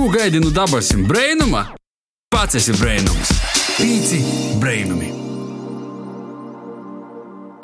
[0.00, 1.60] Ko gaidi no dabasim brainuma?
[2.32, 3.34] Pats esi brainums.
[3.76, 4.20] Pīci
[4.56, 5.10] brainumi.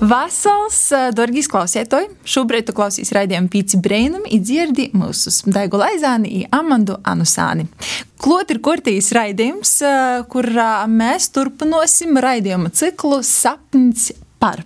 [0.04, 0.83] Vasals,
[1.17, 2.10] dārgi klausītāji!
[2.28, 7.70] Šobrīd tu klausies raidījumu Pīci Brainam, izdzirdi mūsu Daigu Laizāni un Amandu Anusāni.
[8.20, 9.73] Klot ir kortīs raidījums,
[10.29, 14.11] kurā mēs turpināsim raidījumu ciklu Sapnis
[14.43, 14.62] par.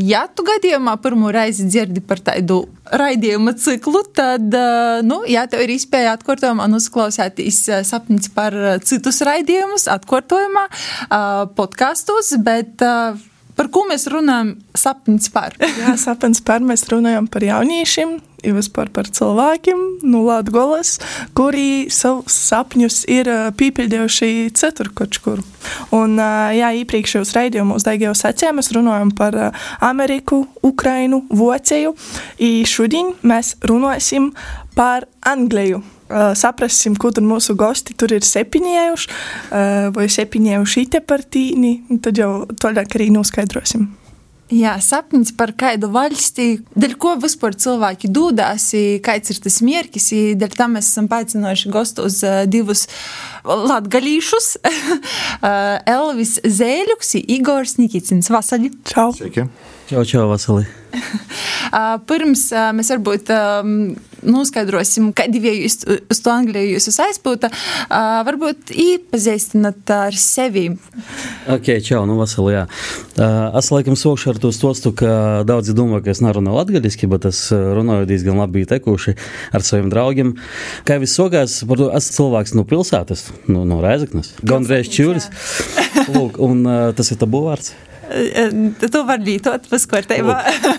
[0.00, 4.54] Ja tu gadījumā pirmo reizi dzirdi par tādu raidījuma ciklu, tad,
[5.06, 8.54] nu, jā, tev ir iespēja atkārtojumā uzklausīties sapnis par
[8.86, 10.68] citus raidījumus, atkārtojumā
[11.58, 12.84] podkastos, bet
[13.56, 14.54] Par ko mēs runājam?
[14.76, 15.56] Sapnis par.
[15.80, 16.64] Jā, sapnis par.
[16.64, 20.96] Mēs runājam par jauniešiem, jau vispār par cilvēkiem, nu, Latvijas,
[21.36, 25.42] kuri savus sapņus ir pīpildījuši citur kaut kur.
[25.96, 26.20] Un,
[26.54, 29.38] jā, iepriekšējos raidījumos Daigajos acē mēs runājam par
[29.80, 31.96] Ameriku, Ukrainu, Vociju.
[32.38, 34.32] I šodien mēs runāsim
[34.76, 35.82] par Angliju.
[36.08, 39.14] Saprasim, ko tur mūsu gosti tur ir septiņējuši,
[39.96, 43.88] vai septiņējuši ite partīni, tad jau toļāk arī noskaidrosim.
[44.46, 48.68] Jā, sapnis par kādu valsti, dēļ ko vispār cilvēki dūdās,
[49.02, 50.06] kāds ir tas mērķis.
[50.38, 52.84] Dēļ tam mēs esam paaicinājuši gastos divus
[53.42, 54.52] latgalīšus-
[55.96, 58.30] Elvis Zēļuks, Igors Nikicins.
[58.30, 58.70] Vasaļi!
[58.86, 59.10] Čau!
[59.18, 59.48] Sveiki!
[59.90, 60.85] Čau, čau, Vasaļi!
[62.06, 63.32] Pirms mēs varbūt
[64.26, 65.68] noskaidrosim, kādi bija
[66.10, 67.50] uz to Angliju jūsu aizpūta,
[68.26, 70.68] varbūt iepazīstināt ar sevi.
[71.52, 72.64] Ok, čau, nu Vasaļi, jā.
[73.60, 77.46] Es laikam sokšu ar to stostu, ka daudzi domā, ka es nerunāju latgaliski, bet es
[77.52, 79.16] runāju diezgan labi tekuši
[79.56, 80.34] ar saviem draugiem.
[80.88, 85.30] Kā viss sokās, par to esmu cilvēks no pilsētas, no, no Rēzaknes, gandrīz čūris.
[86.10, 86.64] Lūk, un
[86.96, 87.74] tas ir tabu vārds.
[88.80, 90.36] Tu vari lietot, paskārtībā.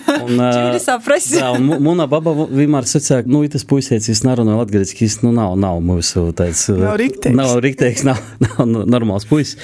[0.08, 1.34] Čīri saprast.
[1.38, 5.54] Jā, un mana baba vienmēr sacīja, nu, tas puisietis, es nerunāju latgaliski, es, nu, nav,
[5.60, 6.66] nav mūsu tāds.
[6.72, 7.36] Nav riktīgs.
[7.38, 9.58] Nav riktīgs, nav, nav normāls puisis.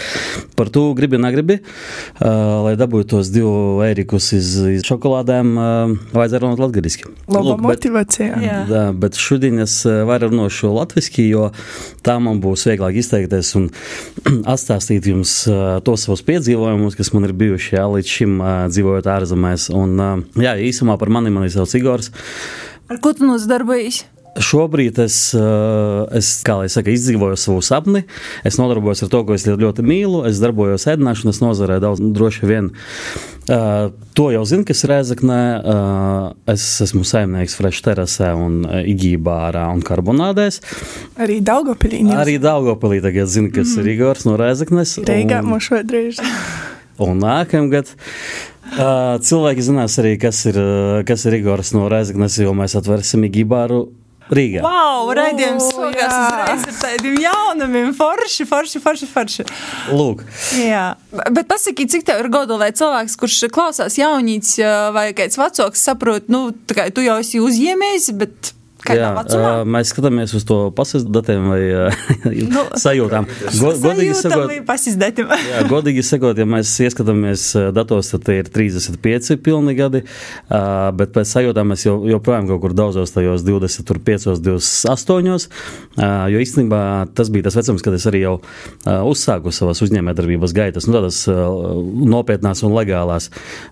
[0.58, 6.44] Par to gribi, negribi, uh, lai dabūtu tos divu ērikus iz, iz šokolādēm, uh, vajadzēja
[6.44, 7.10] runāt latgaliski.
[7.30, 8.40] Laba motivācija.
[8.44, 8.60] Jā.
[8.70, 11.50] Jā, bet šodien es vairāk runāšu latviski, jo
[12.06, 13.68] tā man būs vieglāk izteikties un
[14.54, 18.66] atstāstīt jums uh, tos savus piedzīvojumus, kas man ir bijuši bijuši jā, līdz šim uh,
[18.68, 19.70] dzīvojot ārzemēs.
[19.72, 22.10] Un, uh, jā, īsumā par mani mani sauc Igors.
[22.88, 24.04] Ar ko tu nodarbojies?
[24.34, 28.02] Šobrīd es, es saka, izdzīvoju savu sapni.
[28.42, 30.24] Es nodarbojos ar to, ko es ļoti mīlu.
[30.26, 32.72] Es darbojos ēdināšanas nozarē daudz, droši vien.
[33.46, 35.38] Uh, to jau zinu, kas ir Rēzaknē.
[35.62, 40.58] Uh, es esmu saimnieks Fresh terasē un Igībā ārā un karbonādēs.
[41.14, 42.02] Arī Daugopilī.
[42.18, 43.84] Arī Daugopilī tagad zinu, kas mm.
[43.84, 44.98] ir Igors no Rēzaknes.
[45.06, 45.54] Reigā un...
[45.54, 46.18] mošo drīz.
[47.02, 50.60] Un nākamgad uh, cilvēki zinās arī, kas ir,
[51.08, 53.88] kas ir Igors no Reizeknas, jo mēs atvērsim Igibāru
[54.32, 54.62] Rīgā.
[54.64, 59.44] Wow, raidījums sākās uzreiz ar tādiem jaunumiem, forši, forši, forši, forši.
[59.92, 60.22] Lūk.
[60.62, 60.86] Jā,
[61.28, 64.56] bet pasaki, cik tev ir godu, lai cilvēks, kurš klausās jaunīts
[64.96, 68.54] vai kāds vecāks, saprot, nu, tā kā tu jau esi uzņēmējis, bet
[68.92, 71.60] Jā, uh, mēs skatāmies uz to pasaules datiem vai
[72.54, 73.28] nu, sajūtām.
[73.56, 74.50] Go, godīgi sakot,
[75.52, 77.46] jā, godīgi sakot, ja mēs ieskatāmies
[77.76, 82.76] datos, tad ir 35 pilni gadi, uh, bet pēc sajūtām mēs jau, joprojām kaut kur
[82.76, 86.82] daudzos tajos 25, 28, uh, jo īstenībā
[87.16, 91.22] tas bija tas vecums, kad es arī jau uh, uzsāku savas uzņēmējdarbības gaitas, nu tādas
[91.32, 91.48] uh,
[92.04, 93.30] nopietnās un legālās.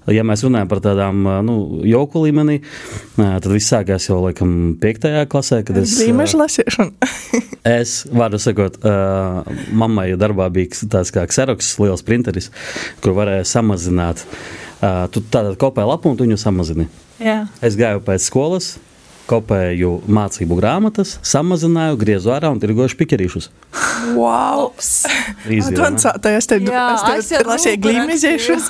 [0.09, 1.59] Ja mēs runājam par tādām, uh, nu,
[1.89, 5.97] jauku līmenī, uh, tad viss sākās jau, laikam, 5 piektajā klasē, kad es.
[5.99, 7.09] Zīmeža lasīšana.
[7.79, 9.43] es varu sakot, uh,
[9.75, 12.51] mammai darbā bija tāds kā Xerox liels printeris,
[13.03, 14.25] kur varēja samazināt.
[14.83, 16.89] Uh, tu tādā kopēji lapu un tu viņu samazini.
[17.23, 17.45] Jā.
[17.63, 18.77] Es gāju pēc skolas,
[19.31, 23.51] kopēju mācību grāmatas, samazināju, griezu ārā un tirgoju pikerīšus.
[24.17, 24.73] Wow!
[25.47, 26.59] Advancētais te
[27.47, 28.69] lasīja glīmiziešus.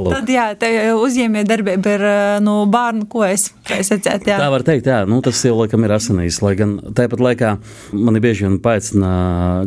[0.00, 2.04] Tad jā, te uzņēmē darbība ir
[2.44, 4.38] no bērnu, ko es, es atcēt, jā.
[4.40, 7.52] Tā var teikt, jā, nu tas jau laikam ir asinīs, lai gan tāpat laikā
[7.96, 9.12] mani bieži vien paaicina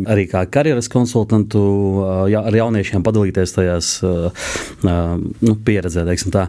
[0.09, 1.63] arī kā karjeras konsultantu
[2.33, 3.95] jā, ar jauniešiem padalīties tajās
[4.83, 6.47] nu, pieredzē, teiksim tā.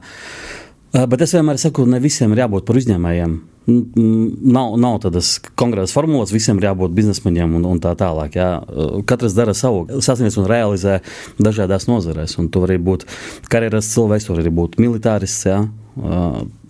[0.94, 3.32] Bet es vienmēr saku, ne visiem ir jābūt par uzņēmējiem.
[3.66, 8.36] Nav, nav tādas konkrētas formulas, visiem ir jābūt biznesmeņiem un, un tā tālāk.
[8.38, 8.48] Jā.
[9.08, 11.00] Katrs dara savu, sasniedz un realizē
[11.42, 12.36] dažādās nozarēs.
[12.38, 13.08] Un tu vari būt
[13.50, 15.48] karjeras cilvēks, tu vari būt militārists.
[15.48, 15.64] Jā.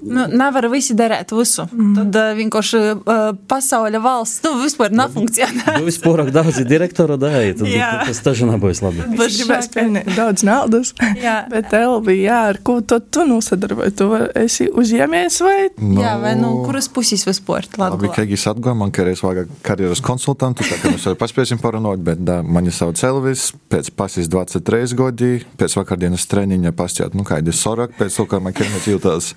[0.05, 1.65] Nu, nevar visi darīt visu.
[1.73, 1.93] Mm.
[1.97, 5.79] Tad uh, vienkārši uh, pasaules valsts nu, vispār nefunkcionē.
[5.79, 7.65] Nu, vispār daudz direktoru dēļ.
[8.09, 9.05] Tas taču nebūs labi.
[9.25, 10.93] Es gribēju spēlēt daudz naudas.
[11.21, 11.37] Jā.
[11.53, 13.95] Bet Elvi, jā, ar ko tu, tu nosadarboji?
[13.97, 14.09] Tu
[14.45, 15.57] esi uzņēmējs vai?
[15.81, 17.69] No, jā, vai nu, kuras puses vispār?
[17.81, 22.03] Labi, ka es atgāju, man kādreiz vajag karjeras konsultantu, tā kā mēs arī paspēsim parunot,
[22.05, 27.55] bet da, mani sauc Elvis, pēc pasis 23 gadi, pēc vakardienas treniņa pasķēt, nu kādi
[27.57, 29.33] sorak, pēc to, kā man kērmēt jūtās.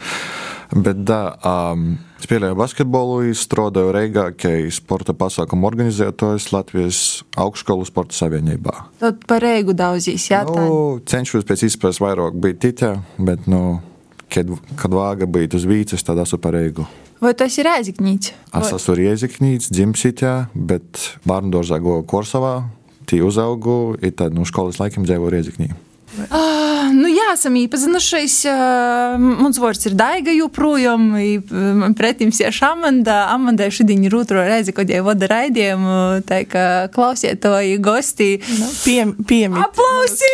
[0.75, 1.93] Bet da, um,
[2.23, 7.01] spēlēju basketbolu, strādāju Reigā, kā sporta pasākumu organizētājs Latvijas
[7.39, 8.73] augšskolu sporta savienībā.
[8.99, 10.43] Tad par Reigu daudzīs, jā?
[10.49, 13.79] Nu, cenšos pēc izprast vairāk būt titā, bet, nu,
[14.33, 16.87] kad, kad vāga bija uz vīces, tad esmu par Reigu.
[17.23, 18.35] Vai tas ir Rēziknīts?
[18.59, 22.57] Es esmu Rēziknīts, dzimsitā, bet bērnu dārzā goju Korsavā,
[23.09, 25.71] tī uzaugu, ir tad no nu, skolas laikiem dzīvoju Rēziknī.
[26.27, 28.35] Uh, nu jā, esam iepazinušies.
[28.49, 31.09] Uh, mums vārds ir Daiga joprojām.
[31.97, 33.19] Pretim sieši Amanda.
[33.33, 35.97] Amandai šodien ir otro reizi, kad jau vada raidījumu.
[36.27, 38.29] Tā kā klausietoji gosti.
[38.59, 39.63] Nu, piem, piemīt.
[39.67, 40.33] Aplausī!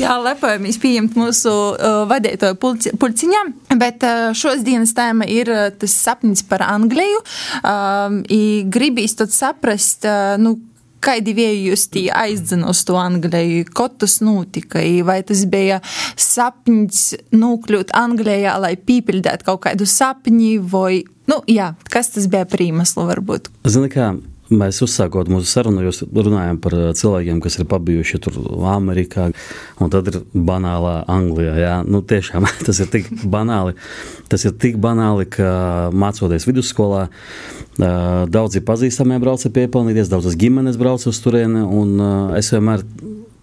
[0.00, 3.44] jā, lepojamies pieņemt mūsu uh, vadītāju pulci, pulciņā.
[3.80, 7.22] Bet uh, šos dienas tēma ir uh, tas sapnis par Angliju.
[7.60, 8.22] Um,
[8.72, 10.56] gribīs tad saprast, uh, nu,
[11.00, 13.64] Kādi vēji jūs tie aizdzina uz to Angļu?
[13.76, 14.82] Ko tas notika?
[15.06, 15.80] Vai tas bija
[16.20, 22.64] sapnis nokļūt Anglijā, lai pīpildētu kaut kādu sapni, vai, nu, jā, kas tas bija par
[22.66, 23.52] iemeslu varbūt?
[23.68, 24.12] Zini, kā
[24.50, 28.38] Mēs uzsākot mūsu sarunu, jūs runājam par uh, cilvēkiem, kas ir pabijuši tur
[28.72, 29.28] Amerikā,
[29.78, 31.54] un tad ir banālā Anglijā.
[31.60, 31.76] Jā.
[31.86, 33.76] Nu, tiešām tas ir tik banāli.
[34.30, 41.12] Tas ir tik banāli, ka mācoties vidusskolā, uh, daudzi pazīstamie brauca piepelnīties, daudzas ģimenes brauca
[41.12, 42.82] uz turieni, un uh, es vienmēr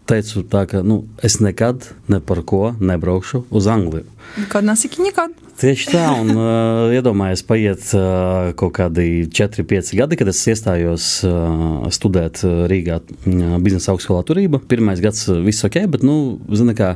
[0.08, 4.08] teicu, tā, ka nu, es nekad ne par ko nebraukšu uz Angliju.
[4.52, 5.36] Kad nesaki nekad?
[5.58, 11.08] Tieši tā, un uh, iedomājieties, paiet uh, kaut kādi 4, 5 gadi, kad es iestājos
[11.26, 14.62] uh, studēt Rīgā uh, biznesa augstskolā turība.
[14.70, 16.94] Pirmais gads viss ok, bet, nu, zini, kā,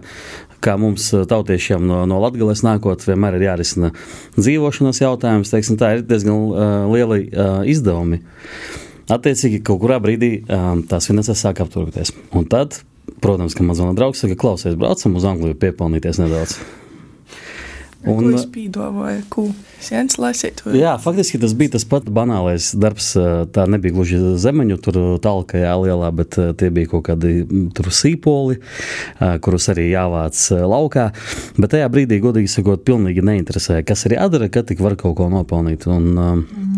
[0.61, 3.91] kā mums tautiešiem no, no Latgales nākot, vienmēr ir jārisina
[4.37, 8.21] dzīvošanas jautājums, teiksim, tā ir diezgan uh, lieli uh, izdevumi.
[9.11, 12.13] Attiecīgi, kaut kurā brīdī um, tās finanses sāk apturēties.
[12.37, 12.77] Un tad,
[13.21, 16.59] protams, ka man zvana draugs saka, klausies, braucam uz Angliju piepelnīties nedaudz.
[18.01, 19.43] Un, es pīdāju, ko
[19.81, 20.63] sēnes lasīt?
[20.65, 20.73] Vai?
[20.79, 23.11] Jā, faktiski tas bija tas pats banālais darbs.
[23.53, 27.45] Tā nebija gluži zemeņu, tur tālākajā lielā, bet tie bija kaut kādi
[28.01, 28.57] sīpoli,
[29.45, 30.41] kurus arī jāvāc
[30.73, 31.11] laukā.
[31.59, 35.29] Bet tajā brīdī, godīgi sakot, pilnīgi neinteresēja, kas ir jādara, kad tik var kaut ko
[35.29, 35.85] nopelnīt.
[35.91, 36.70] Un, mm.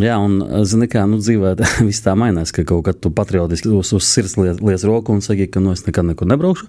[0.00, 1.52] Jā, un zini, kā nu, dzīvē
[1.88, 5.20] viss tā mainās, ka kaut kad tu patriotiski uz, uz sirds liec, liec roku un
[5.24, 6.68] saki, ka nu, es nekad nekur nebraukšu.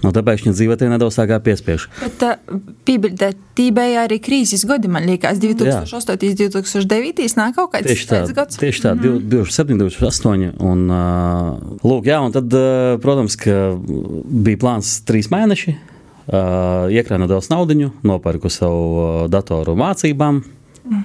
[0.00, 1.84] No tāpēc viņa dzīvē tie nedaudz tā kā piespiež.
[2.00, 2.56] Bet uh,
[2.88, 8.22] pībildē, tī bija arī krīzes gadi, man liekas, 2008, 2009, nāk kaut kāds tieši tā,
[8.32, 8.60] gads.
[8.62, 9.20] Tieši tā, mm.
[9.28, 10.56] 2007, 2008.
[10.64, 15.76] Un, uh, lūk, jā, un tad, uh, protams, ka bija plāns trīs mēneši.
[16.24, 20.40] Uh, iekrāju nedaudz naudu, nopirku savu datoru mācībām,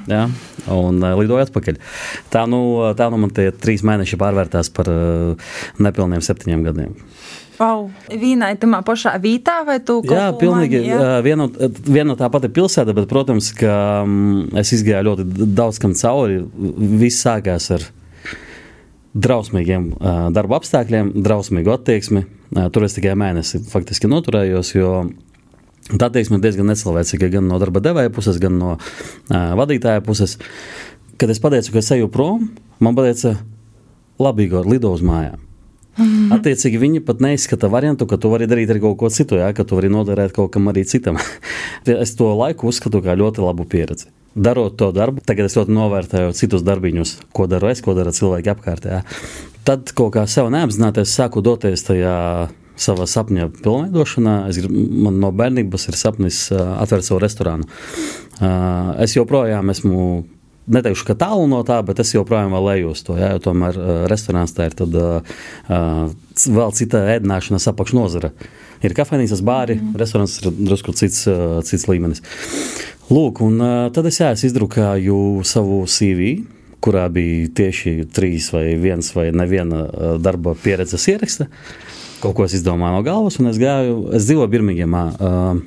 [0.09, 0.25] Ja,
[0.67, 1.77] un uh, lidoju atpakaļ.
[2.33, 2.61] Tā nu,
[2.99, 6.97] tā nu man tie trīs mēneši pārvērtās par uh, nepilniem septiņiem gadiem.
[7.59, 7.89] Wow.
[8.07, 9.97] Vīnai tamā pašā vītā vai tu?
[10.07, 10.79] Jā, pilnīgi.
[10.79, 11.15] Mani, jā?
[11.23, 11.47] Viena,
[11.83, 13.73] viena no tā pati pilsēta, bet, protams, ka
[14.07, 16.41] um, es izgāju ļoti daudz kam cauri.
[16.99, 17.87] Viss sākās ar
[19.19, 19.89] drausmīgiem
[20.35, 22.23] darba apstākļiem, drausmīgu attieksmi.
[22.73, 24.93] Tur es tikai mēnesi faktiski noturējos, jo
[25.89, 30.37] Tā attieksme ir diezgan necilvēcīga gan no darba devēja puses, gan no uh, vadītāja puses.
[31.19, 33.33] Kad es pateicu, ka es eju prom, man teica,
[34.21, 35.41] labi, Igor, lido uz mājām.
[35.99, 36.35] Mm -hmm.
[36.37, 39.63] Attiecīgi, viņi pat neizskata variantu, ka tu vari darīt arī kaut ko citu, jā, ka
[39.63, 41.17] tu vari noderēt kaut kam arī citam.
[42.03, 44.05] es to laiku uzskatu kā ļoti labu pieredzi.
[44.35, 48.49] Darot to darbu, tagad es ļoti novērtēju citus darbiņus, ko daru es, ko dara cilvēki
[48.49, 48.85] apkārt.
[48.85, 49.01] Jā.
[49.63, 52.47] Tad kaut kā sev neapzināties, sāku doties tajā
[52.79, 54.35] savā sapņa pilnveidošanā.
[54.49, 57.69] Es, man no bērnības ir sapnis atvērt savu restorānu.
[59.03, 60.03] Es joprojām esmu.
[60.69, 63.15] Neteikšu, ka tālu no tā, bet es joprojām lejos to.
[63.17, 66.11] Jā, tomēr uh, restorāns tā ir tad, uh,
[66.45, 68.29] vēl cita ēdināšanas apakšnodara.
[68.85, 69.97] Ir kafejnīcas, bāri, mm.
[69.97, 72.21] restorāns ir drusku cits, uh, cits līmenis.
[73.09, 76.35] Lūk, un uh, tad es, jā, es izdrukāju savu CV,
[76.85, 79.87] kurā bija tieši trīs vai viens vai neviena
[80.21, 81.49] darba pieredzes ieraksta.
[81.49, 81.89] Uh,
[82.23, 85.03] kaut ko es izdomāju no galvas, un es gāju, es dzīvoju Birmingemā.
[85.17, 85.61] Uh,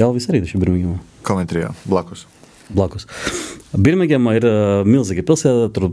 [0.00, 0.98] Elvis arī ir Birmingemā.
[1.26, 2.26] Komentrijā, blakus.
[2.72, 3.08] Blakus.
[3.76, 5.90] Birmingemā ir uh, milzīga pilsēta, tur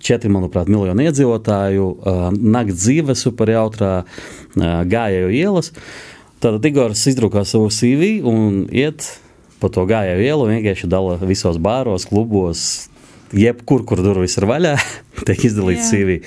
[0.00, 5.74] 4, manuprāt, miljoni iedzīvotāju, uh, nakts dzīve super jautrā, uh, gājēju ielas.
[6.40, 9.04] Tātad Igors izdrukā savu CV un iet
[9.60, 12.62] pa to gājēju ielu, vienkārši dala visos bāros, klubos,
[13.36, 14.76] jebkur, kur durvis ir vaļā,
[15.28, 15.90] tiek izdalīts.
[15.90, 16.20] CV.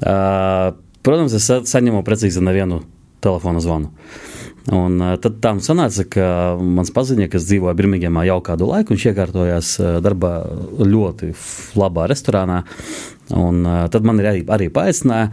[0.00, 0.74] Uh,
[1.06, 2.82] protams, es sa- saņemu precīzi nevienu
[3.24, 3.92] telefona zvanu.
[4.74, 9.68] Un, tad mums sanāca, ka mans paziņoja, kas dzīvoja Birmingemā jau kādu laiku, viņš iekārtojās
[10.02, 10.32] darbā
[10.82, 11.30] ļoti
[11.78, 12.64] labā restorānā.
[13.38, 13.62] Un,
[13.94, 15.30] tad man arī, arī paaicināja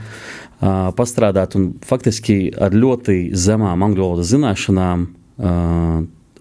[0.98, 5.08] pastrādāt, un faktiski ar ļoti zemām angļu valodas zināšanām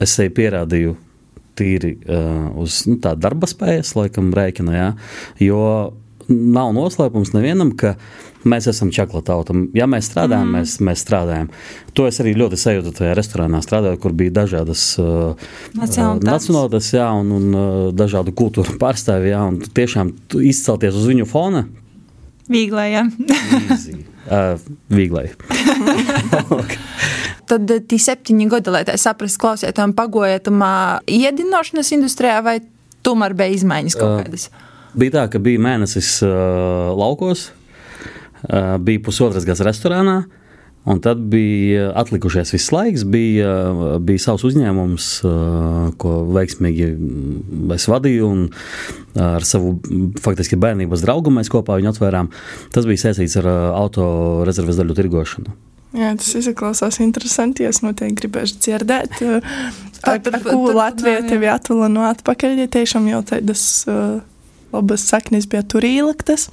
[0.03, 0.95] es sevi pierādīju
[1.59, 4.77] tīri uh, uz nu, darba spējas, laikam, rēķina.
[4.77, 4.89] Jā,
[5.45, 5.65] jo
[6.33, 7.95] nav noslēpums nevienam, ka
[8.49, 9.55] mēs esam čakla tauta.
[9.77, 10.59] Ja mēs strādājam, mm.
[10.59, 11.51] mēs, mēs strādājam.
[11.99, 15.37] To es arī ļoti sajūtu tajā restorānā, strādājot, kur bija dažādas uh,
[15.79, 19.35] nacionālitātes, jā, un, un uh, dažādu kultūru pārstāvji.
[19.35, 21.67] Jā, un tiešām izcelties uz viņu fona.
[22.53, 23.07] Vīglē, jā.
[24.23, 24.55] Uh,
[24.87, 25.33] vieglai.
[27.51, 30.75] Tad eh, tie septiņi gadi, lai tā saprastu, klausieties, pagojiet tamā
[31.11, 32.61] iedinošanas industrijā, vai
[33.03, 34.21] tomēr bija izmaiņas kaut Ā.
[34.23, 34.47] kādas?
[34.99, 37.49] Bija tā, ka bija mēnesis uh, laukos,
[38.49, 40.23] uh, bija pusotras gads restorānā.
[40.83, 43.53] Un tad bija atlikušais viss laiks, bija,
[44.03, 45.05] bija savs uzņēmums,
[46.03, 48.27] ko veiksmīgi mm, es vadīju.
[48.27, 48.49] un
[49.23, 49.75] Ar savu
[50.25, 52.33] faktiski bērnības draugu mēs kopā viņu atvērām.
[52.75, 53.47] Tas bija saistīts ar
[53.77, 54.07] auto
[54.49, 55.55] rezerves daļu tirgošanu.
[55.93, 57.67] Jā, tas izklausās interesanti.
[57.69, 59.45] Es noteikti gribēšu dzirdēt, ar,
[60.09, 62.57] ar tad- ko Latvija tevi atvila no atpakaļ.
[62.65, 64.23] Ja tiešām jau tādas uh,
[64.73, 66.49] labas saknes bija tur īliktas.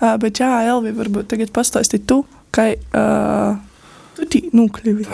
[0.00, 2.22] Uh, bet jā, Elvi, varbūt tagad pastāsti tu,
[2.54, 3.56] kā uh,
[4.18, 5.08] tu tī nokļuvi.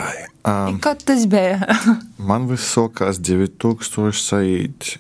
[0.47, 1.61] Um, kā tas bija?
[2.31, 4.99] man viss sākās 2000.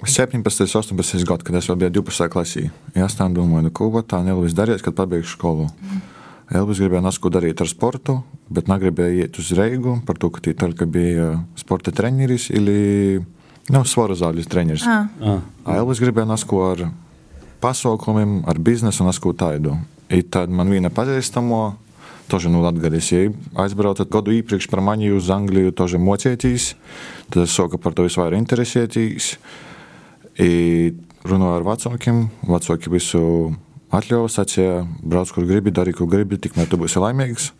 [0.00, 2.62] 17, 18 gadu, kad es vēl biju 12 klasē.
[2.96, 5.66] Es tam domāju, nu, ko tā Elvis darīs, kad pabeigšu skolu.
[5.68, 5.98] Mm.
[6.56, 8.16] Elvis gribēja nesku darīt ar sportu,
[8.50, 12.48] bet negribēja iet uz Reigu par to, ka tie tā kā bija sporta treneris.
[12.50, 13.20] Ili...
[13.70, 14.84] Nav svaru zāļu treneris.
[14.88, 15.06] Ah.
[15.22, 15.44] Ah.
[15.78, 16.88] Elvis gribēja nasku ar
[17.62, 19.76] pasaukumiem, ar biznesu nasku taidu.
[20.10, 21.60] I tad man viena pazīstamo,
[22.30, 23.28] toži nu latgadis, ja
[23.62, 26.72] aizbrauca gadu īpriekš par mani uz Angliju, toži mocētīs,
[27.30, 29.36] tad es soka par to visvair interesētīs.
[30.40, 30.50] I
[31.26, 33.22] runāju ar vecākiem, vecāki visu
[33.94, 37.50] atļāva, sacīja, brauc, kur gribi, dari, ko gribi, tikmēr tu būsi laimīgs.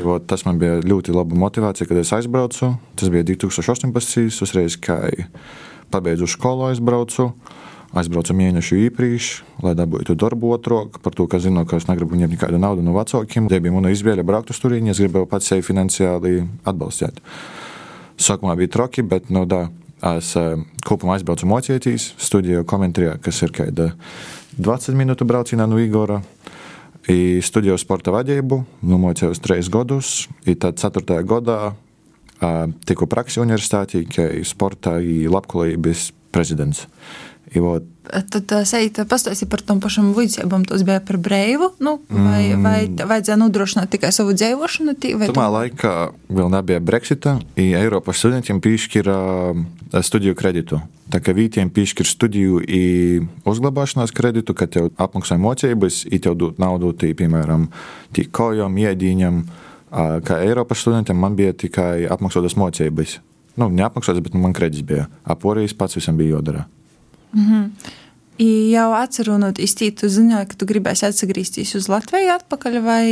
[0.00, 2.74] Vot Tas man bija ļoti laba motivācija, kad es aizbraucu.
[2.98, 4.42] Tas bija 2018.
[4.44, 5.12] uzreiz, kad
[5.92, 7.30] pabeidzu skolu, aizbraucu.
[7.96, 9.28] Aizbraucu mēnešu iepriekš,
[9.64, 12.92] lai dabūtu darbu otru, par to, ka zinu, ka es negribu ņemt nekādu naudu no
[12.96, 13.46] vecākiem.
[13.48, 17.22] Tā bija mana izvēle braukt uz turieni, es gribēju pats sevi finansiāli atbalstīt.
[18.20, 19.68] Sākumā bija troki, bet no tā
[20.16, 23.92] es eh, kopumā aizbraucu mocīties, studēju komentārā, kas ir kāda
[24.56, 26.22] 20 minūtu braucienā no Igora.
[27.12, 30.26] I studēju sporta vadību, nomocījos trīs gadus.
[30.48, 31.20] I tad 4.
[31.28, 31.74] gadā
[32.88, 36.84] tiku praksi universitātī, kā sporta un labklājības prezidents.
[37.54, 40.62] I vot, Tad sēžat, pastāstīt par tom pašam līdzjūtībām.
[40.68, 42.62] Tas bija par brīvu, nu, vai, mm.
[42.62, 44.94] vai vajadzēja nodrošināt tikai savu dzīvošanu?
[45.02, 45.94] tī- vai Tomā laikā
[46.30, 49.16] vēl nebija Brexita, un Eiropas studentiem piešķīra
[49.54, 50.80] eh, studiju kreditu.
[51.10, 56.58] Tā kā vītiem piešķir studiju un uzglabāšanās kreditu, kad tev apmaksā mocības, un tev dod
[56.62, 57.68] naudu, tī, piemēram,
[58.14, 59.42] tī kojām, iedīņam.
[59.90, 63.20] Ā, Kā Eiropas studentiem man bija tikai apmaksotas mocības.
[63.56, 65.06] Nu, neapmaksotas, bet nu, man kredits bija.
[65.24, 66.66] Aporijas pats visam bija jādara.
[68.36, 73.06] I jau atcerot, iztītu ziņoju, ka tu gribēsi atgriezties uz Latviju atpakaļ, vai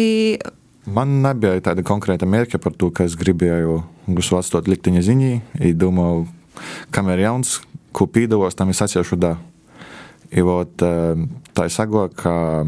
[0.85, 3.79] Man nebija tāda konkrēta mērķa par to, ka es gribēju
[4.19, 5.31] visu atstāt likteņa ziņā.
[5.65, 6.27] Es domāju,
[6.93, 7.57] kam ir jauns,
[7.97, 9.39] ko pīdavos, tam es atsevišķu da.
[10.29, 11.25] I vot, eh,
[11.57, 12.67] tā ir sago, ka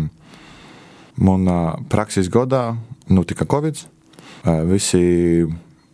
[1.18, 2.78] manā prakses gadā
[3.08, 3.84] notika Covid.
[4.46, 5.44] Eh, Visi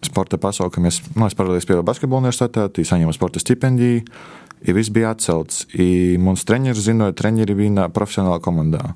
[0.06, 4.02] sporta pasākumi, es, nu, es paralēli spēlēju basketbolu universitātē, saņēmu sporta stipendiju.
[4.62, 5.64] I viss bija atcelts.
[5.74, 8.92] I mans treneris zināja, treneri vienā profesionālā komandā.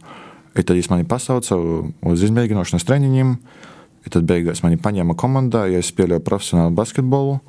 [0.56, 3.32] I tad viņš mani pasauca uz izmēģināšanas treniņiem.
[4.06, 7.40] I tad beigās mani paņēma komandā, ja es spēlēju profesionālu basketbolu.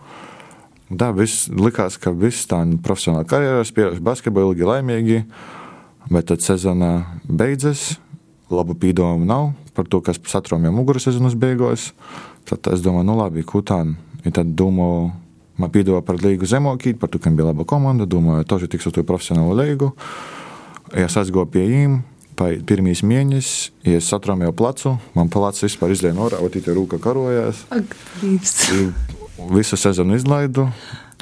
[0.88, 5.22] Tā viss likās, ka viss tā profesionāla karjerā spēlējuši basketbolu ilgi laimīgi.
[6.10, 7.98] Bet tad sezona beidzas,
[8.50, 11.92] labu pīdomu nav par to, kas satromja muguru sezonas beigās.
[12.48, 13.82] Tad es domāju, nu labi, ko tā.
[14.24, 15.10] I tad domāju,
[15.60, 18.08] man pīdāvā par līgu zemokīt, par to, ka bija laba komanda.
[18.08, 19.92] Domāju, tas ir tiks uz to profesionālu līgu.
[20.96, 21.98] Es aizgāju pie viņiem.
[22.38, 27.64] Pirmīs mēnesis, ja es satrāmēju plecu, man plecs vispār izlēja norā, un tīta rūka karojās.
[29.58, 30.68] Visu sezonu izlaidu,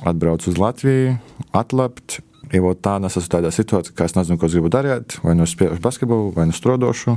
[0.03, 1.15] atbraucu uz Latviju,
[1.55, 2.19] atlapt.
[2.51, 5.15] Ja tā es esmu tādā situācijā, ka es nezinu, ko es gribu darīt.
[5.23, 7.15] Vai nu spēlēšu basketbolu, vai nu strodošu.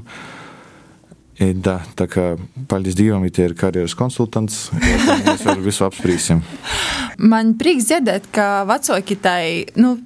[1.39, 2.33] I, da, tā kā
[2.67, 6.41] paldies Dievam, ja ir karjeras konsultants, mēs varam visu apspriesim.
[7.19, 9.43] Man prieks dzirdēt, ka vecāki tai,
[9.79, 9.97] nu,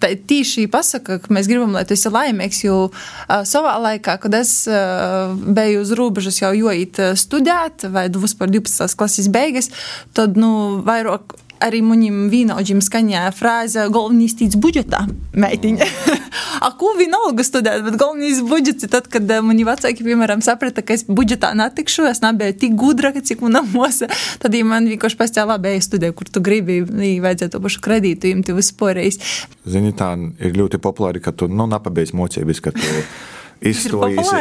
[0.00, 4.38] tai tīši pasaka, ka mēs gribam, lai tu esi laimīgs, jo uh, savā laikā, kad
[4.40, 8.96] es uh, biju uz robežas jau jojīt uh, studēt, vai vispār 12.
[8.96, 9.68] klases beigas,
[10.16, 15.88] tad, nu, vairāk arī manim vīnaudžim skaņā frāze galvenais tīts budžetā, meitiņa.
[16.64, 20.82] A, ko vienalga studēt, bet galvenais budžets ir tad, kad eh, mani vecāki, piemēram, saprata,
[20.86, 24.10] ka es budžetā netikšu, es nebiju tik gudra, cik manā mūsā.
[24.42, 28.58] Tad ja man vienkārši tam labi studē, kur tu gribi, vajadzētu to pašu kredītu, tu
[28.58, 29.20] vispārējais.
[29.68, 32.86] Zini, tā ir ļoti populāri, ka tu, nu, nepabeidz mocības, ka tu
[33.60, 34.32] izstrojies.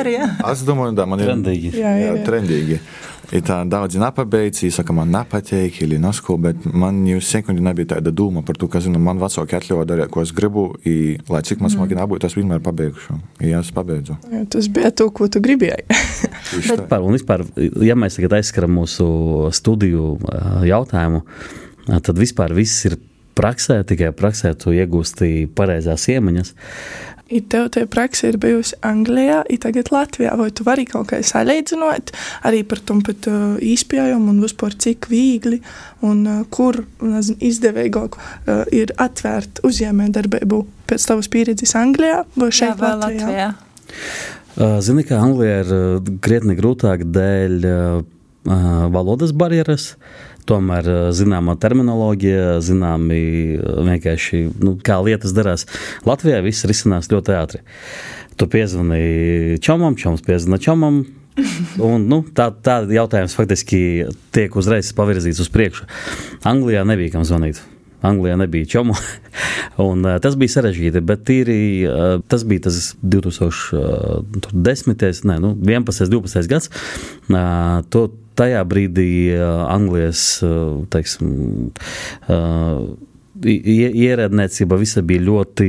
[0.51, 1.71] Es domāju, ka man ir trendīgi.
[1.77, 2.25] Jā, jā, jā.
[2.27, 2.79] trendīgi.
[3.36, 8.13] Ir tā daudzi nepabeidz, saka, man nepatīk, ir nasko, bet man jau sekundi nebija tāda
[8.15, 11.59] doma par to, ka, zinu, man vecāki atļauj darīt, ko es gribu, i, lai cik
[11.63, 13.17] man smagi nebūtu, es vienmēr pabeigšu.
[13.43, 14.15] Ja es pabeidzu.
[14.31, 15.83] Jā, Tas bija to, ko tu gribēji.
[15.91, 16.63] Tā.
[16.63, 17.43] Vispār, un vispār,
[17.83, 19.09] ja mēs tagad aizskaram mūsu
[19.59, 20.13] studiju
[20.69, 21.25] jautājumu,
[21.91, 22.95] tad vispār viss ir
[23.38, 26.55] praksē, tikai praksē tu iegūsti pareizās iemaņas.
[27.27, 30.31] Ir tev tā praksa ir bijusi Anglijā, ir tagad Latvijā.
[30.39, 32.13] Vai tu vari kaut kā salīdzināt
[32.48, 35.60] arī par tom pat uh, izpējumu un vispār cik viegli
[36.07, 42.50] un uh, kur nezinu, izdevīgāk uh, ir atvērt uzņēmē darbību pēc tavas pieredzes Anglijā vai
[42.55, 43.27] šeit vai Latvijā?
[43.27, 43.50] Latvijā.
[44.57, 45.84] Ā, Zini, ka Anglijā ir ā,
[46.24, 47.77] krietni grūtāk dēļ ā,
[48.96, 49.91] valodas barjeras.
[50.47, 53.21] Tomēr ā, zināmā terminoloģija, zināmi
[53.57, 55.67] ā, vienkārši nu, kā lietas darās.
[56.07, 57.59] Latvijā viss risinās ļoti ātri.
[58.37, 60.95] Tu piezvani čomam, čoms piezvana čomam.
[61.87, 63.79] Un, nu, tā, tā jautājums faktiski
[64.33, 65.83] tiek uzreiz pavirzīts uz priekšu.
[66.47, 67.57] Anglijā nebija kam zvanīt.
[68.05, 68.93] Anglijā nebija čomu.
[69.87, 76.09] Un, uh, tas bija sarežģīti, bet tīri, uh, tas bija tas 2010, ne, nu, 11,
[76.13, 76.67] 12 gads.
[77.27, 77.37] Uh,
[77.93, 78.01] to,
[78.38, 81.72] tajā brīdī uh, Anglijas uh, teiksim,
[83.46, 85.67] ie- ierēdniecība visa bija ļoti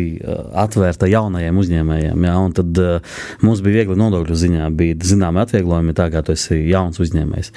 [0.58, 2.24] atvērta jaunajiem uzņēmējiem.
[2.28, 2.80] Jā, un tad
[3.44, 7.52] mums bija viegli nodokļu ziņā, bija zināmi atvieglojumi, tā kā tu esi jauns uzņēmējs.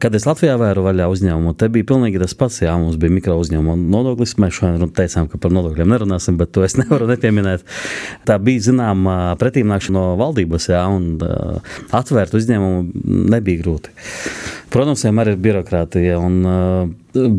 [0.00, 2.60] Kad es Latvijā vēru vaļā uzņēmumu, te bija pilnīgi tas pats.
[2.64, 4.36] Jā, mums bija mikro uzņēmuma nodoklis.
[4.40, 7.66] Mēs šodien teicām, ka par nodokļiem nerunāsim, bet to es nevaru nepieminēt.
[8.28, 11.18] Tā bija zināma pretīmnākšana no valdības, jā, un
[11.94, 13.92] atvērt uzņēmumu nebija grūti.
[14.72, 16.42] Protams, vienmēr ir birokrātija, un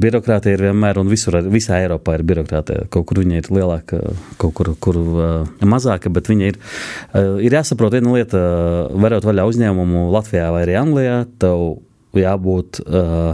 [0.01, 2.87] birokrātija ir vienmēr, un visur, visā Eiropā ir birokrātija.
[2.93, 4.01] Kaut kur viņa ir lielāka,
[4.41, 5.29] kaut kur, kur uh,
[5.65, 6.59] mazāka, bet viņa ir.
[6.59, 11.81] Uh, ir jāsaprot viena lieta, uh, varot vaļā uzņēmumu Latvijā vai arī Anglijā, tev
[12.17, 12.83] jābūt.
[12.85, 13.33] Uh,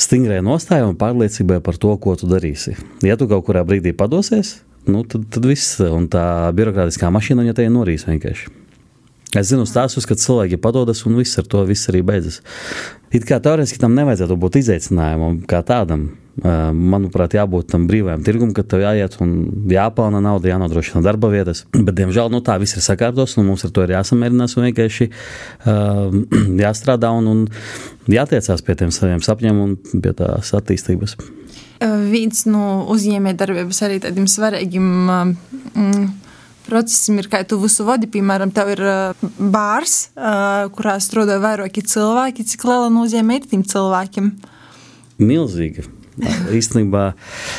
[0.00, 2.72] Stingrai nostājai un pārliecībai par to, ko tu darīsi.
[3.04, 4.54] Ja tu kaut kurā brīdī padosies,
[4.88, 6.24] nu, tad, tad viss, un tā
[6.56, 8.59] birokrātiskā mašīna viņa te norīs vienkārši.
[9.38, 12.40] Es zinu stāstus, kad cilvēki padodas, un viss ar to viss arī beidzas.
[13.14, 16.08] It kā teorētiski tam nevajadzētu būt izaicinājumam kā tādam.
[16.40, 19.32] Manuprāt, jābūt tam brīvajam tirgumam, kad tev jāiet un
[19.70, 21.64] jāpelnā nauda, jānodrošina darba vietas.
[21.86, 25.10] Bet, diemžēl, nu, tā viss ir sakārtos, un mums ar to ir jāsamierinās un vienkārši
[25.10, 26.16] uh,
[26.64, 31.18] jāstrādā un, un jātiecās pie tiem saviem sapņiem un pie tās attīstības.
[31.80, 36.02] Viens no uzņēmējdarbības arī tādiem svarīgiem mm,
[36.70, 38.84] procesiem ir, kā tu visu vadi, piemēram, tev ir
[39.52, 39.96] bārs,
[40.76, 42.46] kurā strādā vairāki cilvēki.
[42.54, 44.30] Cik liela nozīme ir tiem cilvēkiem?
[45.20, 45.84] Milzīgi.
[46.54, 47.04] Īstenībā,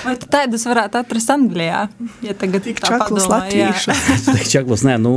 [0.06, 1.84] Vai tu tādus varētu atrast Anglijā?
[2.26, 2.98] Ja tagad Tik jā.
[3.32, 3.96] latviešu.
[4.54, 5.14] Čaklis, nē, nu,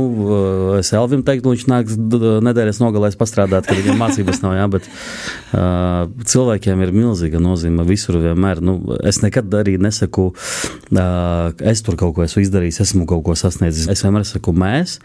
[0.79, 1.97] es Elvim teiktu, viņš nāks
[2.45, 8.19] nedēļas nogalēs pastrādāt, kad viņam mācības nav, jā, bet uh, cilvēkiem ir milzīga nozīme visur
[8.23, 8.63] vienmēr.
[8.65, 13.37] Nu, es nekad arī nesaku, uh, es tur kaut ko esmu izdarījis, esmu kaut ko
[13.39, 13.89] sasniedzis.
[13.91, 14.99] Es vienmēr saku mēs,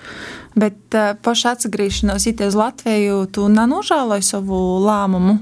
[0.59, 5.39] Bet uh, pašā atgriešanās it uz Latviju, tu nenožēloji savu lēmumu.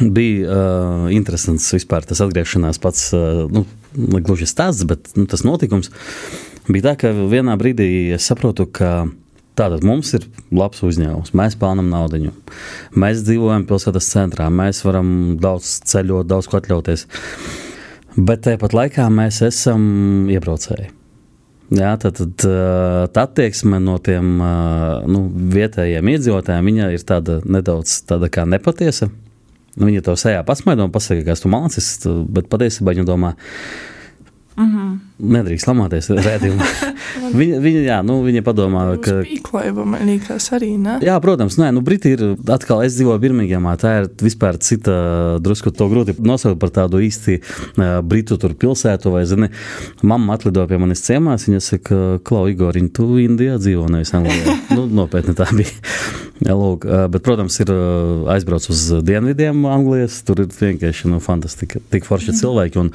[0.00, 3.64] Bija uh, interesants vispār tas atgriešanās pats, uh, nu,
[3.96, 5.92] gluži stāsts, bet nu, tas notikums
[6.68, 9.06] bija tā, ka vienā brīdī es saprotu, ka
[9.56, 12.32] tātad mums ir labs uzņēmums, mēs pelnām naudu.
[12.98, 15.08] Mēs dzīvojam pilsētas centrā, mēs varam
[15.40, 17.06] daudz ceļot, daudz ko atļauties.
[18.16, 20.92] Bet tāpat laikā mēs esam iebraucēji.
[21.76, 22.44] Jā, tad, tad
[23.10, 24.36] tā attieksme no tiem
[25.10, 25.22] nu,
[25.56, 28.46] vietējiem iedzīvotājiem ir tāda nedaudz tāda kā
[29.76, 29.86] nepatiesa.
[29.86, 33.34] Viņa to sejā pasmaido un pasaka, ka esmu mācis, bet patiesībā viņa domā,
[34.56, 34.98] Mm -hmm.
[35.16, 36.66] Nedrīkst lamāties redzējumā.
[37.40, 39.14] viņa, viņa, jā, nu, viņa padomā, ka.
[39.24, 40.98] Pīklaiba, man liekas, arī, ne?
[41.04, 44.96] Jā, protams, nē, nu, Briti ir atkal, es dzīvoju Birmingemā, tā ir vispār cita,
[45.40, 49.48] drusku to grūti nosaukt par tādu īsti uh, Britu tur pilsētu, vai, zini,
[50.04, 54.60] mamma atlidoja pie manis ciemās, viņa saka, Klau, Igoriņ, tu Indijā dzīvo, nevis Anglijā.
[54.76, 55.72] nu, nopietni tā bija.
[56.44, 57.70] Jā, lūk, bet, protams, ir
[58.28, 60.18] aizbraucis uz dienvidiem Anglijas.
[60.26, 62.40] Tur ir vienkārši nu, fantastiski, tik forši mm.
[62.42, 62.82] cilvēki.
[62.82, 62.90] Un,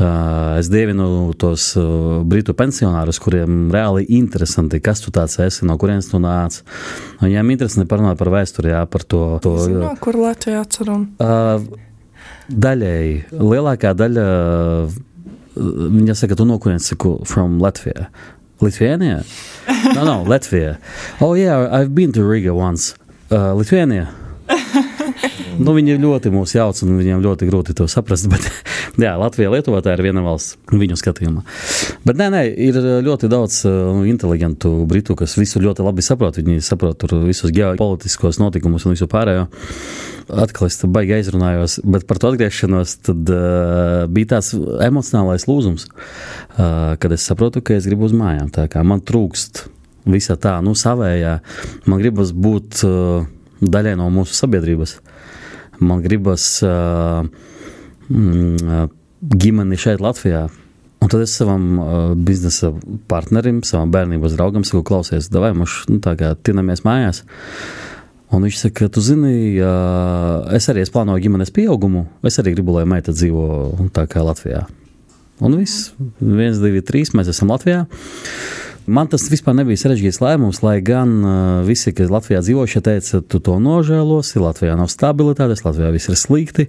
[0.00, 5.76] uh, es dievinu tos uh, britu pensionārus, kuriem reāli interesanti, kas tu tāds esi, no
[5.80, 6.60] kurienes tu nāc.
[7.22, 9.22] Viņiem interesanti parunāt par vēsturi, jā, par to.
[9.44, 11.08] to Zinu, kur Latvijā atceram?
[11.18, 11.62] Uh,
[12.48, 14.26] daļēji, lielākā daļa.
[15.58, 17.16] Viņa saka, tu no kurienes esi?
[17.26, 18.10] From Latvijas.
[18.60, 19.22] Lithuania?
[19.94, 20.78] No, no, Latvia.
[21.20, 22.96] Oh, yeah, I've been to Riga once.
[23.30, 24.08] Uh, Lithuania.
[25.62, 28.26] nu, viņi ļoti mūs jauc, un viņiem ļoti grūti to saprast.
[28.32, 28.48] Bet,
[28.98, 31.44] jā, Latvija, Lietuva tā ir viena valsts viņu skatījumā.
[32.06, 36.40] Bet nē, nē, ir ļoti daudz uh, inteligentu britu, kas visu ļoti labi saprot.
[36.40, 39.46] Viņi saprot visus ģeopolitiskos notikumus un visu pārējo.
[40.28, 44.52] Atkal es baigi aizrunājos, bet par to atgriešanos tad, uh, bija tāds
[44.84, 48.52] emocionālais lūzums, uh, kad es saprotu, ka es gribu uz mājām.
[48.88, 49.66] Man trūkst
[50.08, 51.38] visa tā, nu, savējā.
[51.88, 53.28] Man gribas būt uh,
[53.60, 54.98] daļai no mūsu sabiedrības.
[55.78, 57.26] Man gribas uh,
[58.08, 60.46] ģimeni šeit, Latvijā.
[60.98, 62.72] Un tad es savam uh, biznesa
[63.10, 67.22] partnerim, savam bērnības draugam saku, klausies, vai mums nu, tā kā tinamies mājās.
[68.34, 72.04] Un viņš saka, tu zini, uh, es arī es plānoju ģimenes pieaugumu.
[72.26, 74.66] Es arī gribu, lai meita dzīvo tā kā Latvijā.
[75.38, 77.84] Un viss, viens, divi, trīs, mēs esam Latvijā.
[78.88, 83.38] Man tas vispār nebija sarežģīts lēmums, lai gan uh, visi, kas Latvijā dzīvojuši, teica, tu
[83.44, 86.68] to nožēlosi, Latvijā nav stabilitātes, Latvijā viss ir slikti.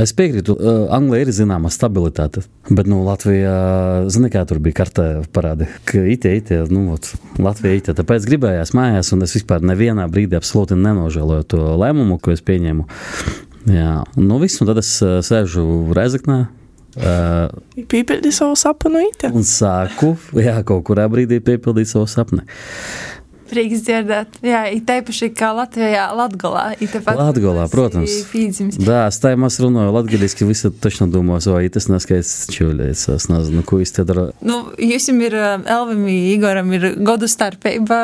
[0.00, 3.54] Es piekrītu, uh, Anglijā ir zināma stabilitāte, bet nu, Latvijā,
[4.10, 5.04] zini, kā tur bija kartē
[5.34, 7.94] parādi, ka itie, itie, nu, ot, Latvija itie.
[7.94, 12.88] Tāpēc gribējās mājās, un es vispār nevienā brīdī absolūti nenožēloju to lēmumu, ko es pieņēmu.
[13.70, 16.42] Jā, nu viss, un tad es uh, sēžu Rezeknē,
[16.94, 17.50] Uh,
[17.90, 19.00] piepildīju savu sapnu.
[19.34, 22.44] Un sāku, jā, kaut kurā brīdī piepildīt savu sapni.
[23.53, 26.75] Prieks dzirdēt, jā, īpaši kā Latvijā, Latgolā.
[27.17, 28.11] Latgolā, protams.
[28.29, 28.77] Pīdzims.
[28.85, 33.79] Да, стај мас runāju latgaliski, visi точно domās, vai tas neskaits čuļies, es nezinu, ko
[33.81, 34.27] jūs te dara.
[34.45, 37.97] Nu, jums ir Elvim, Igoram ir godu starpība.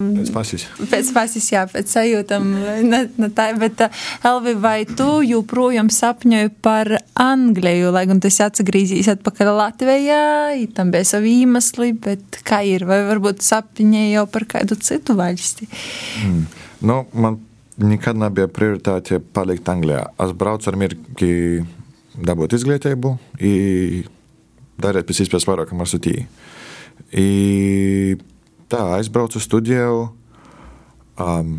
[0.00, 0.64] Pēc pasis.
[0.80, 2.48] Pēc pasis, jā, pēc sajūtam,
[2.88, 3.84] ne, ne tā, bet
[4.24, 6.88] Elvi, vai tu joprojām sapņoji par
[7.20, 10.24] Angliju, lai gan tas atsagrīzīs atpakaļ Latvijā,
[10.72, 15.67] tam bija savi iemesli, bet kā ir, vai varbūt sapņoji jau par kādu citu valsti?
[16.25, 16.43] Mm.
[16.85, 17.39] Nu, man
[17.79, 20.05] nekad nebija prioritāte palikt Anglijā.
[20.19, 21.31] Es braucu ar mērķi
[22.19, 23.15] dabūt izglītību,
[24.83, 26.23] darīt pēc iespējas vairāk ar sūtīju.
[28.69, 30.09] Tā aizbraucu studiju.
[31.19, 31.55] Um,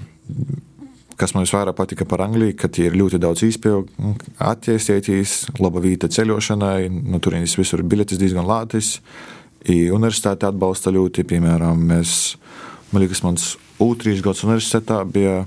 [1.20, 3.80] kas man visvairāk patika par Angliju, ka ir ļoti daudz īspēju,
[4.40, 8.98] attīstīties, laba vieta ceļošanai, no turienes visur biļetes diezgan lētas.
[9.68, 12.14] Universitāte atbalsta ļoti, piemēram, mēs
[12.90, 15.44] Man liekas, mans otrais gads universitātā bija.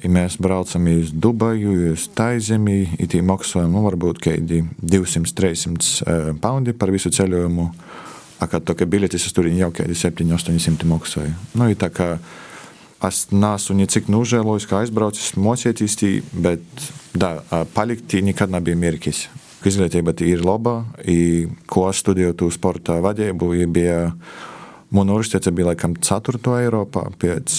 [0.00, 4.22] Ja mēs braucam uz Dubaju, uz Taizemi, it kā maksājam nu, varbūt
[4.80, 7.66] 200-300 poundi par visu ceļojumu.
[8.40, 11.34] Kā tā kā biļetes uz turieni jau kādi 700-800 maksāja.
[11.52, 12.14] Nu, tā kā
[13.04, 15.98] es neesmu necik nožēlojis, kā aizbraucis, mocieties,
[16.32, 16.64] bet
[17.12, 17.34] da,
[17.76, 19.26] palikt nekad nebija mērķis.
[19.68, 20.78] Izglītība ir laba,
[21.68, 24.14] ko es studēju tu sporta vadību, bija
[24.90, 26.40] Mūna universitāte bija laikam 4.
[26.64, 27.58] Eiropā pēc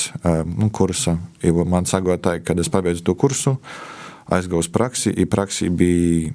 [0.52, 1.16] nu, kursa.
[1.64, 3.56] Man sagādāja, kad es pabeidzu to kursu,
[4.28, 5.14] aizgāju uz praksi.
[5.32, 6.34] Praksi bija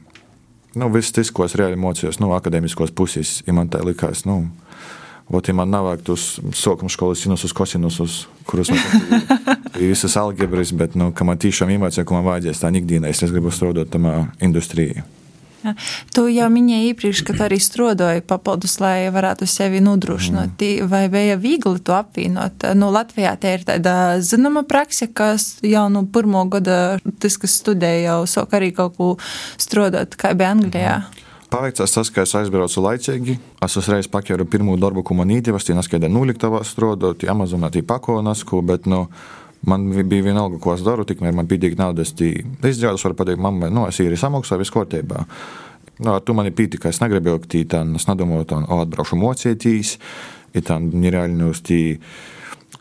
[0.76, 3.42] nu, viss tas, ko es reāli mocījos no nu, akadēmiskos puses.
[3.52, 4.44] Man tā likās, nu,
[5.26, 9.24] Ot, ja man nav tos sokuma skolas sinusus, kosinusus, kurus man
[9.80, 13.24] ir visas algebras, bet, nu, ka man tiešām iemācīja, ko man vajadzēs tā ikdienā, es
[13.26, 15.02] gribu strādāt tamā industrijā.
[15.66, 15.74] Ja.
[16.14, 20.55] Tu jau minēji iepriekš, ka arī strādāji papildus, lai varētu sevi nodrošināt.
[20.55, 20.88] Mm.
[20.92, 22.68] Vai bija viegli to apvienot?
[22.79, 27.59] Nu, Latvijā tā ir tāda zināma praksa, kas jau no nu, pirmo gada, tas, kas
[27.61, 29.12] studēja, jau sāk arī kaut ko
[29.61, 30.98] strādāt, kā bija Anglijā.
[31.02, 31.22] Mm.
[31.46, 33.37] Paveicās tas, ka es aizbraucu laicīgi.
[33.62, 38.62] Es uzreiz paķēru pirmo darbu, ko man īstenībā bija neskaidrs, nuliktavā strādāt, Amazonā tī pakonasku,
[38.66, 39.07] bet, nu,
[39.66, 42.12] Man bija vienalga, ko es daru, tikmēr man pietiek naudas.
[42.14, 45.24] Izdzēlus var pateikt, mammai, nu, es īri samaksāju, viss kārtībā.
[45.98, 49.96] Nu, ar to man ir pītika, es negribu ilgtīt, un es nedomāju, ka atbraukšu mocētīs,
[50.55, 51.81] ir tā nereāli uz tī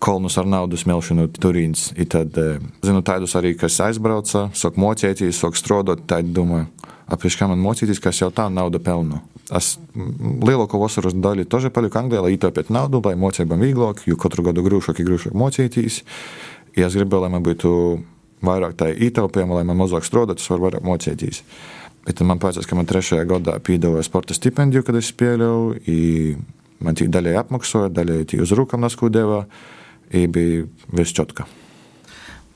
[0.03, 1.87] kolonus ar naudu smelšanu Turīns.
[1.97, 6.67] Ir tad, e, zinu, tādus arī, kas aizbrauca, sāk mocētīs, sāk strādāt, tad domāju,
[7.07, 9.21] apriekš kā man mocīties, ka es jau tā naudu pelnu.
[9.55, 14.47] Es lielāko vasaras daļu toži paliku Anglijā, lai itāpētu naudu, lai mocībām vieglāk, jo katru
[14.47, 16.01] gadu grūšāk ir grūšāk mocīties.
[16.75, 17.71] Ja es gribēju, lai man būtu
[18.45, 21.41] vairāk tā ietaupījuma, lai man mazāk strādātu, es varu vairāk mocīties.
[22.05, 26.35] Bet man pēcās, ka man trešajā gadā piedāvāja sporta stipendiju, kad es spēlēju.
[26.85, 29.45] Man tie daļai apmaksāja, daļai tie uz rūkām naskūdēvā.
[30.11, 31.47] Bija viss čotka.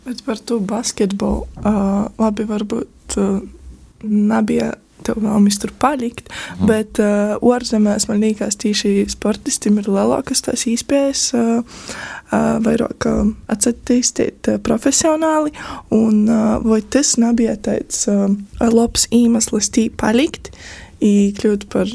[0.05, 3.39] Bet par to basketbolu uh, labi varbūt uh,
[4.05, 4.73] nebija
[5.07, 6.29] tev vēlamies tur palikt.
[6.57, 6.69] Mm.
[6.69, 11.29] Bet uh, ārzemēs man liekas, tieši sportistiem ir lielākas tās iespējas.
[11.37, 11.83] Uh,
[12.31, 15.53] uh, vairāk uh, attīstīt uh, profesionāli,
[15.95, 18.29] un uh, vai tas nebija tāds uh,
[18.61, 20.51] labs iemesls tī palikt,
[20.99, 21.87] kļūt par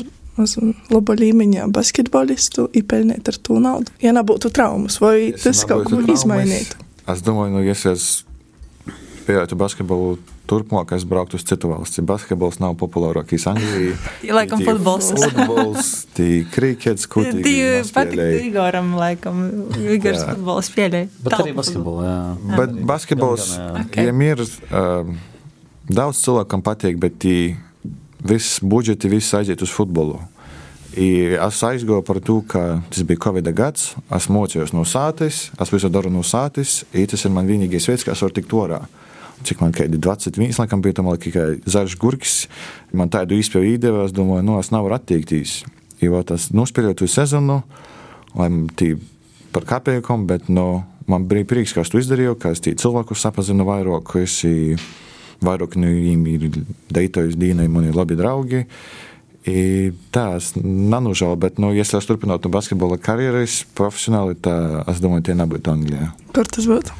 [0.91, 3.93] laba līmeņa basketbolistu, pelnīt ar to naudu.
[4.03, 6.81] Ja nebūtu traumas, vai es tas kaut ko izmainītu?
[7.13, 8.25] Es domāju, nu, ja es
[9.25, 10.17] spēlētu basketbolu
[10.51, 12.05] turpmāk es brauktu uz citu valsti.
[12.05, 13.97] Basketbols nav populārākais Anglijā.
[14.21, 15.11] Tie laikam tie futbols.
[15.17, 17.45] futbols, tie krikets, kutīgi.
[17.47, 19.45] Tie patīk Igoram, laikam,
[19.81, 21.07] Igors futbols spēlē.
[21.25, 22.19] Bet arī basketbols, jā.
[22.59, 23.49] Bet basketbols,
[23.87, 24.11] okay.
[24.11, 25.17] ja ir, um,
[25.89, 27.55] daudz cilvēkam patīk, bet tie
[28.25, 30.21] viss budžeti, viss aiziet uz futbolu.
[30.95, 32.61] I es aizgāju par to, ka
[32.93, 33.95] tas bija Covid gads.
[34.15, 36.85] Es mocījos no sātes, es visu daru no sātes.
[36.93, 38.85] Tas ir man vienīgais veids, kā es varu tikt orā
[39.47, 42.37] cik man kādi 21, laikam, bija tam tikai zaļš gurks.
[42.97, 45.63] Man tādu īstenībā iedeva, es domāju, nu, es nevaru attiekties.
[46.03, 47.63] Jo tas nospēlēja to sezonu,
[48.35, 48.95] lai tī
[49.55, 53.25] par kāpējumam, bet no, man bija prieks, ka es to izdarīju, ka es tī cilvēkus
[53.25, 54.41] sapazinu vairāk, ka es
[55.45, 56.47] vairāk no viņiem ir
[56.95, 58.65] deitojas dīnai, man ir labi draugi.
[59.45, 65.27] I tā es nenožēloju, bet, nu, ja es turpinātu basketbola karjeras profesionāli, tad es domāju,
[65.29, 66.09] tie nebūtu Anglijā.
[66.33, 66.97] Kur tas būtu?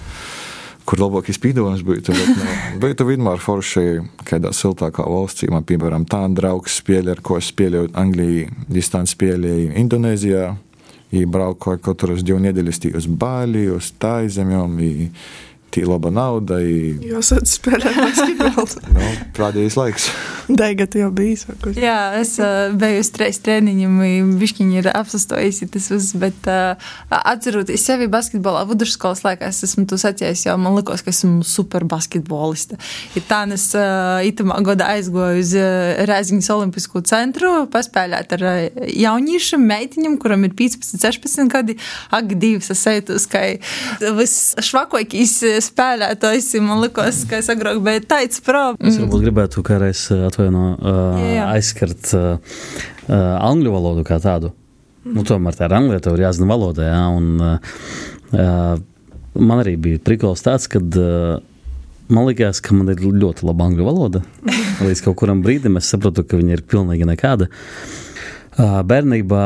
[0.89, 2.15] Kur labākais pīdolājums būtu.
[2.15, 2.35] Nu,
[2.83, 5.49] būtu vienmēr forši kādā siltākā valstī.
[5.53, 10.53] Man, piemēram, tā draugs spēlē, ar ko es spēlēju Anglijā, distanci spēlēju Indonēzijā.
[11.15, 14.81] Viņi brauca katru divu nedēļas uz Bāli, uz Taizemēm
[15.75, 16.61] tī laba nauda.
[16.63, 16.95] I...
[17.11, 18.67] Jūs esat spēlējis basketbolu.
[18.97, 20.09] nu, pēdējais laiks.
[20.45, 21.79] Daiga, tu jau biji sākus.
[21.81, 27.87] Jā, es uh, biju uz treis treniņiem, bišķiņi ir apsastojis tas uz, bet uh, atceroties
[27.89, 32.77] sevi basketbolā vidusskolas laikā, es esmu to sacījis, jo man likos, ka esmu super basketbolista.
[33.17, 38.61] Ir tā, es uh, itamā godā aizgoju uz uh, Rēziņas olimpisko centru, paspēlēt ar uh,
[38.93, 41.79] jauniešiem, meitiņiem, kuram ir 15, 16 gadi,
[42.15, 43.47] ak, divas es ejtos, ka
[44.21, 46.51] visšvakojkīs spēlētājs.
[46.65, 48.65] Man liekas, ka es agrāk biju tāds pro.
[48.81, 52.37] Es varbūt gribētu kādreiz atvaino, uh, aizskart uh,
[53.09, 54.53] uh, angļu valodu kā tādu.
[55.05, 55.17] Mm.
[55.19, 56.87] Nu, tomēr tā ir angļu, tev ir jāzina valoda.
[56.89, 58.79] Jā, un, uh,
[59.37, 61.43] man arī bija prikals tāds, ka uh,
[62.09, 64.25] man liekas, ka man ir ļoti laba angļu valoda.
[64.87, 67.51] Līdz kaut kuram brīdim es sapratu, ka viņa ir pilnīgi nekāda.
[68.55, 69.45] Bērnībā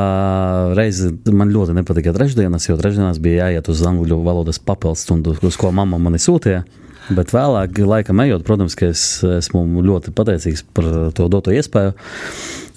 [0.77, 5.57] reizi man ļoti nepatika trešdienas, jo trešdienās bija jāiet uz angļu valodas papildus stundu, uz
[5.57, 6.65] ko mamma mani sūtīja.
[7.09, 11.95] Bet vēlāk, laikam ejot, protams, es esmu ļoti pateicīgs par to doto iespēju.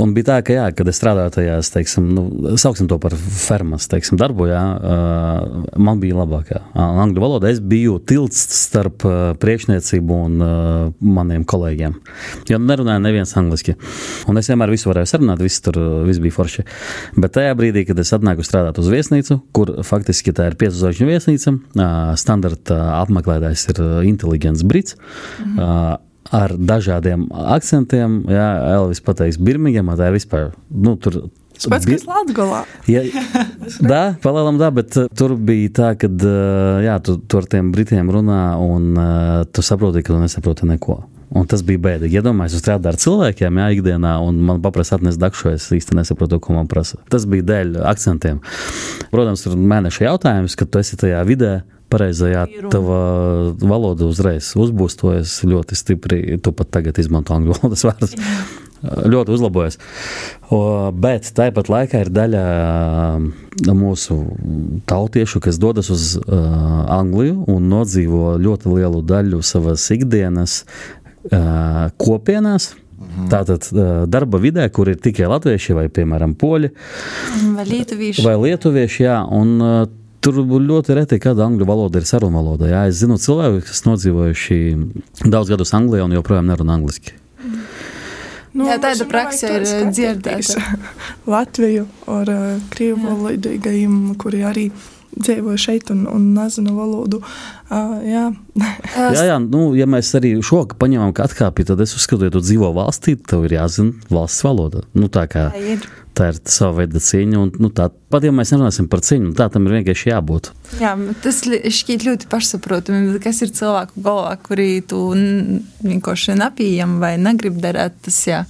[0.02, 2.24] Un bija tā, ka, jā, kad es strādāju tajās, teiksim, nu,
[2.58, 4.62] sauksim to par fermas teiksim, darbu, jā,
[5.78, 7.52] man bija labākā angļu valoda.
[7.52, 9.06] Es biju tilts starp
[9.44, 10.46] priekšniecību un
[11.06, 11.98] maniem kolēģiem.
[12.50, 13.76] Jo nerunāju neviens angliski.
[14.32, 16.66] Un es vienmēr visu varēju sarunāt, viss tur viss bija forši.
[17.20, 21.12] Bet tajā brīdī, kad es atnāku strādāt uz viesnīcu, kur faktiski tā ir piecu zvaigžņu
[21.12, 21.56] viesnīca,
[22.18, 23.84] standarta apmeklētājs ir
[24.22, 24.98] inteliģents brits.
[25.42, 26.00] Mhm
[26.32, 28.22] ar dažādiem akcentiem.
[28.32, 30.52] Jā, Elvis pateiks, Birmingemā tā ir vispār.
[30.70, 31.18] Nu, tur,
[31.60, 33.04] tam, kas Latvijā Jā,
[34.24, 38.44] palielam, tā, bet uh, tur bija tā, ka uh, tu, tu ar tiem britiem runā,
[38.62, 41.02] un uh, tu saproti, ka tu nesaproti neko.
[41.32, 42.18] Un tas bija bēdīgi.
[42.20, 46.42] Iedomājieties, ja strādāt ar cilvēkiem, jā, ikdienā, un man paprasa atnest dakšu, es īsti nesaprotu,
[46.44, 47.00] ko man prasa.
[47.12, 48.42] Tas bija dēļ akcentiem.
[49.14, 51.54] Protams, tur mēneša jautājums, kad tu esi tajā vidē,
[51.92, 53.02] pareizajā tava
[53.60, 56.24] valoda uzreiz uzbūstojas ļoti stipri.
[56.42, 58.18] Tu pat tagad izmanto angļu valodas vārdus.
[58.82, 59.78] ļoti uzlabojas.
[60.98, 62.44] Bet tāpat laikā ir daļa
[63.78, 64.18] mūsu
[64.90, 70.64] tautiešu, kas dodas uz Angliju un nodzīvo ļoti lielu daļu savas ikdienas
[72.02, 72.74] kopienās.
[73.02, 73.30] Mhm.
[73.32, 73.66] Tātad
[74.14, 76.70] darba vidē, kur ir tikai latvieši vai, piemēram, poļi
[77.58, 78.24] vai lietuvieši.
[78.26, 79.58] Vai lietuvieši jā, un
[80.22, 82.68] Tur ļoti reti, kad angļu valoda ir saruna valoda.
[82.70, 84.60] Jā, es zinu cilvēku, kas nodzīvojuši
[85.26, 87.16] daudz gadus Anglijā un joprojām nerunā angliski.
[88.52, 90.60] Nu, jā, tāda praksa ir dzirdēta.
[91.34, 94.66] Latviju ar uh, krievu valodīgajiem, kuri arī
[95.18, 97.22] dzīvoju šeit un, un nezinu valodu.
[97.72, 98.26] Uh, jā.
[99.16, 102.42] Jā, jā nu, ja mēs arī šogad paņemam kā atkāpi, tad es uzskatu, ja tu
[102.44, 104.84] dzīvo valstī, tev ir jāzina valsts valoda.
[104.98, 105.86] Nu, tā, kā, Tā ir.
[106.18, 107.40] tā ir sava veida cīņa.
[107.40, 110.52] Un, nu, tā, pat ja mēs nerunāsim par cīņu, tā tam ir vienkārši jābūt.
[110.82, 110.94] Jā,
[111.24, 113.14] tas šķiet ļoti pašsaprotami.
[113.14, 115.04] bet Kas ir cilvēku galvā, kuri tu
[115.86, 118.02] vienkārši nepieņem vai negrib darīt?
[118.04, 118.44] Tas, jā.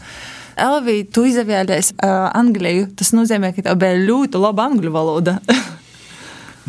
[0.61, 2.89] Elvija, tu izvēlējies uh, Angļu.
[2.97, 5.37] Tas nozīmē, ka tev bija ļoti laba angļu valoda.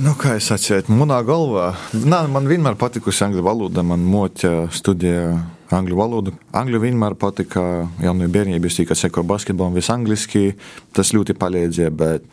[0.01, 3.83] Nu, kā es atceros, manā galvā, nā, man vienmēr patikusi angļu valoda.
[3.85, 5.35] Man moķa studēja
[5.77, 6.33] angļu valodu.
[6.57, 7.61] Angļu vienmēr patika,
[8.01, 10.55] jau no bērnības, kad sekoja basketbolam, viss angliski.
[10.97, 12.25] Tas ļoti palīdzēja, bet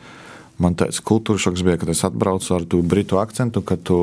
[0.63, 3.99] man tāds kultūras šoks bija, kad es atbraucu ar to britu akcentu, ka tu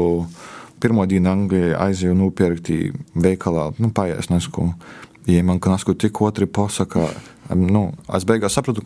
[0.82, 2.68] pirmo dienu Anglijā aizēju nopirkt
[3.16, 4.68] veikalā, nu, paies nesku.
[5.26, 7.08] Ja man kanasku tik otri pasaka,
[7.56, 8.84] nu, es beigās sapratu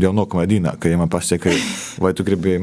[0.00, 1.52] jau nākamajā dienā, ka, ja man pasaka,
[2.00, 2.56] vai tu gribi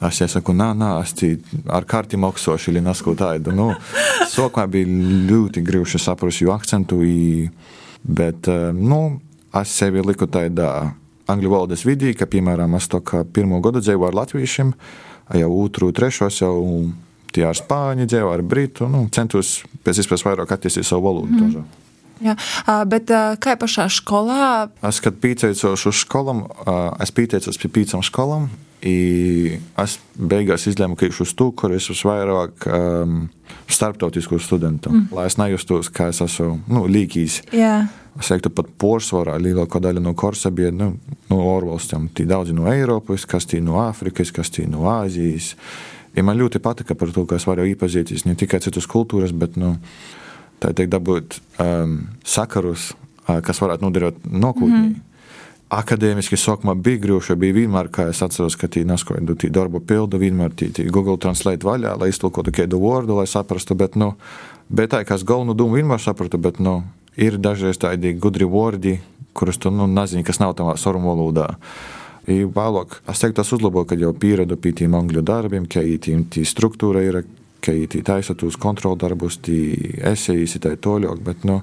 [0.00, 0.26] maisiņu.
[0.26, 1.32] Es saku, nē, nē, es tī
[1.72, 3.54] ar karti maksāšu, ili nasku tādu.
[3.56, 3.70] Nu,
[4.34, 4.90] sākumā bija
[5.30, 7.48] ļoti grūti saprast jūsu akcentu, i,
[8.02, 9.20] bet, eh, nu,
[9.56, 10.92] es sevi liku tādā
[11.26, 14.76] angļu valodas vidī, ka, piemēram, es to kā pirmo gadu dzīvoju ar latviešiem,
[15.26, 16.60] a jau otru, trešo es jau
[17.34, 21.34] tie ar spāņu dzīvoju, ar britu, nu, centos pēc iespējas vairāk attīstīt savu valodu.
[21.34, 21.85] Mm.
[22.24, 22.36] Jā,
[22.88, 23.10] bet
[23.42, 24.68] kā pašā skolā?
[24.86, 26.46] Es, kad pieteicos uz skolām,
[27.02, 28.48] es pieteicos pie piecām skolām.
[28.86, 33.14] Es beigās izlēmu, ka uz to, kur es esmu vairāk um,
[33.72, 35.06] starptautisku studentu, mm.
[35.16, 37.40] lai es nejustos, ka es esmu nu, līdzīgs.
[37.56, 37.78] Jā.
[38.20, 40.14] Es teiktu, pat porcelāna lielākā daļa no
[40.56, 40.92] bija nu,
[41.30, 42.08] no ārvalstīm.
[42.14, 45.54] Tī daudzi no Eiropas, kas tī no Āfrikas, kas tī no Āzijas.
[46.16, 49.58] Ja man ļoti patika par to, ka es varu iepazīties ne tikai citas kultūras, bet
[49.60, 49.74] nu,
[50.62, 52.92] tā teikt, dabūt um, sakarus,
[53.26, 54.82] uh, kas varētu noderēt nākotnē.
[54.86, 55.02] Mm.
[55.76, 60.20] Akadēmiski sākumā bija grūti, bija vienmēr, kā es atceros, ka tī neskoju tī darbu pildu,
[60.22, 64.12] vienmēr tī, tī Google Translate vaļā, lai iztulkotu kādu vārdu, lai saprastu, bet, nu,
[64.70, 66.84] bet tā, kas galvenu domu vienmēr sapratu, bet, nu,
[67.18, 69.00] ir dažreiz tādi gudri vārdi,
[69.36, 71.50] kurus tu, nu, nezini, kas nav tavā sarunu valodā.
[72.26, 77.02] Vēlāk, es teiktu, tas uzlabo, kad jau pieradu pie tiem angļu darbiem, ka tī struktūra
[77.06, 77.20] ir,
[77.64, 79.60] ka tī taisa tos kontroldarbus, tī
[80.12, 81.60] esejas, tā ir toļok, bet, nu,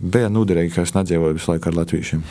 [0.00, 2.26] bija nuderīgi, ka es nedzīvoju visu laiku ar latviešiem.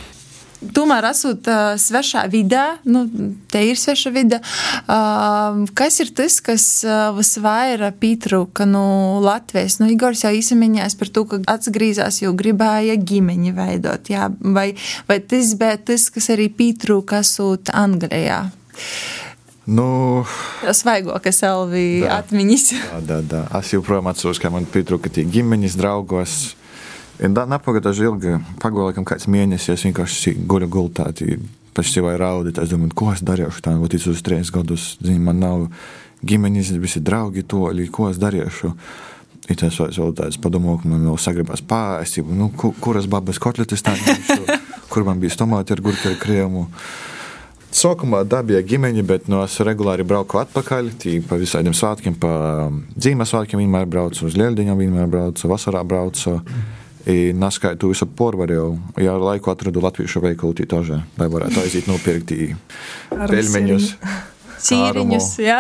[0.74, 3.04] Tomēr esot uh, svešā vidē, nu,
[3.52, 4.40] te ir sveša vide.
[4.88, 9.78] Uh, kas ir tas, kas uh, visvairāk pietrūka no Latvijas?
[9.82, 14.10] Nu, Igors jau īsamiņās par to, ka atgriežas, jo gribēja ģimeni veidot.
[14.10, 14.72] Jā, vai,
[15.10, 18.46] vai tas bija tas, kas arī pietrūka esot Anglijā?
[19.66, 20.22] Nu,
[20.62, 22.18] Tas vaigokas Elvija Da.
[22.22, 22.66] atmiņas.
[22.92, 23.40] tā, tā, tā.
[23.60, 26.56] Es joprojām atceros, ka man pietrūka tie ģimenes draugos.
[27.20, 31.08] Nepagājuši ilgi, pagājuši kāds mēnesis, es vienkārši guļu gultā.
[31.76, 33.62] Pēc tam jau raudīju, es domāju, ko es darīšu.
[33.64, 35.66] Tā jau uz trīs gadus, zinu, man nav
[36.24, 38.74] ģimenes, visi draugi to, ko es darīšu.
[39.50, 43.82] Ir tas vēl tāds padomu, ka man vēl sagribās pāriest, nu, ku- kuras babas kotletes
[43.86, 43.94] tā
[44.90, 46.68] kur man bija tomāti ar gurķu ar krēmu.
[47.76, 50.94] Sākumā dabīja ģimene, bet no es regulāri braucu atpakaļ.
[51.28, 52.32] Pa visādiem svētkiem, pa
[52.96, 56.38] dzīves svētkiem vienmēr braucu, uz Lieldiņām vienmēr braucu, vasarā braucu.
[57.06, 58.70] I Naskaitu visu porvarēju,
[59.04, 62.32] ja ar laiku atradu latviešu veikalu tītāžē, lai varētu aiziet nopirkt
[63.12, 63.92] peļmeņus,
[64.66, 65.60] Cīriņus, jā,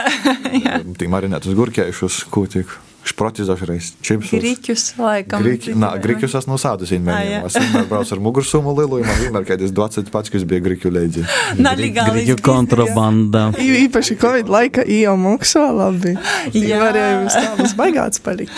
[0.64, 0.80] jā.
[0.98, 4.34] tī marinētus gurķējušus, kūtīku, šprotis dažreiz, čipsus.
[4.42, 5.44] Griķus, laikam.
[5.46, 7.00] Grieķi, nā, grieķus es no sādas Ah, jā.
[7.00, 7.46] vienmēr.
[7.46, 11.24] Es vienmēr braucu ar mugursumu lielu, man vienmēr kādreiz 20 pačkas bija grieķu leidzi.
[11.62, 13.46] Nelegāli Grieķu kontrabanda.
[13.62, 16.16] I- Īpaši Covid laika jau maksā labi.
[16.58, 16.82] Jā.
[16.82, 18.52] Varēja jums tādas baigāts palikt.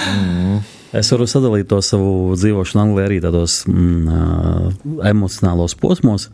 [0.95, 6.29] Es varu sadalīt to savu dzīvošanu Anglijā arī tādos mm, emocionālos posmos.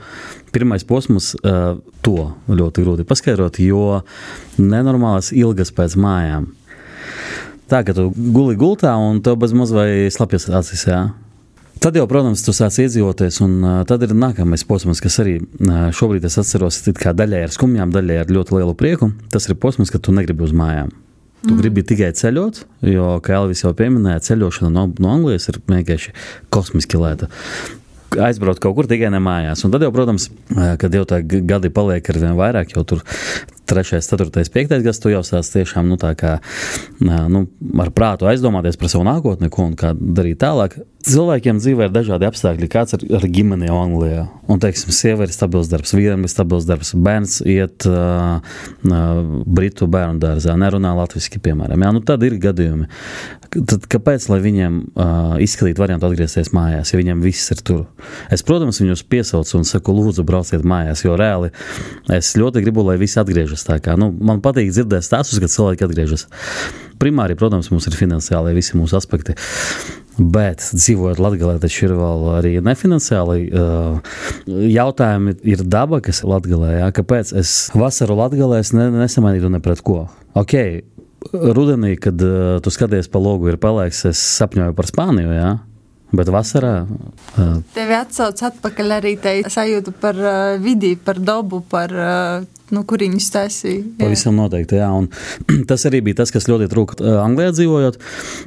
[0.53, 2.13] Pirmais posms, ā, to
[2.47, 4.03] ļoti grūti paskaidrot, jo
[4.61, 6.51] nenormālas ilgas pēc mājām.
[7.71, 10.87] Tā kā tu guli gultā un tev bez maz vai slapjas acis.
[10.89, 11.03] Jā.
[11.83, 15.89] Tad jau, protams, tu sāc iedzīvoties, un uh, tad ir nākamais posms, kas arī uh,
[15.95, 19.09] šobrīd es atceros, kā daļai ar skumjām, daļai ar ļoti lielu prieku.
[19.33, 20.93] Tas ir posms, kad tu negribi uz mājām.
[21.43, 26.13] Tu gribi tikai ceļot, jo, kā Elvis jau pieminēja, ceļošana no, no Anglijas ir vienkārši
[26.55, 27.27] kosmiski lēta.
[28.13, 29.65] Aizbraukt kaut kur tikai ne mājās.
[29.67, 30.29] Un tad jau, protams,
[30.79, 33.03] kad jau tā gadi paliek ar vien vairāk, jau tur
[33.73, 36.37] 3, 4, 5 gads, tu jau sāc tiešām nu, kā,
[37.01, 37.45] nu,
[37.83, 40.77] ar prātu aizdomāties par savu nākotni, ko un kā darīt tālāk.
[41.03, 42.67] Cilvēkiem dzīvē ir dažādi apstākļi.
[42.71, 44.21] Kāds ir ar ģimeni Anglijā?
[44.47, 48.39] Un, teiksim, sieva ir stabils darbs, vīram ir stabils darbs, bērns iet uh,
[48.87, 51.83] uh, britu bērnu dārzā, nerunā latviešu, piemēram.
[51.83, 52.87] Jā, nu tad ir gadījumi.
[53.53, 57.83] Tad kāpēc viņiem uh, izskatīt variantu atgriezties mājās, ja viņiem viss ir tur?
[58.31, 61.51] Es, protams, viņus piesaucu un saku, lūdzu, brauciet mājās, jo reāli
[62.15, 63.67] es ļoti gribu, lai visi atgriežas.
[63.83, 66.27] Kā, nu, man patīk dzirdēt stāstus, kad cilvēki atgriežas.
[67.03, 69.35] Primāri, protams, mums ir finansiāli visi mūsu aspekti.
[70.13, 74.13] Bet dzīvojot Latvijā, taču ir vēl arī nefinanciāli uh,
[74.47, 75.35] jautājumi.
[75.51, 76.69] Ir daba, kas ir Latvijā.
[76.77, 78.47] Jā, kāpēc es vasaru Latvijā
[78.77, 80.05] ne, nesamainītu ne pret ko?
[80.37, 80.83] Okay,
[81.33, 85.35] rudenī, kad uh, tu skaties pa logu, ir palaiks, es sapņoju par Spāniju.
[85.35, 85.51] Jā?
[86.13, 86.75] Bet vasarā.
[87.33, 92.83] Uh, Tevi atsauc atpakaļ arī tai sajūta par uh, vidi, par dabu, par uh, nu,
[92.87, 93.83] kur viņas taisīja.
[94.01, 94.89] Pavisam noteikti, jā.
[94.93, 95.09] Un
[95.69, 97.99] tas arī bija tas, kas ļoti trūka uh, Anglijā dzīvojot.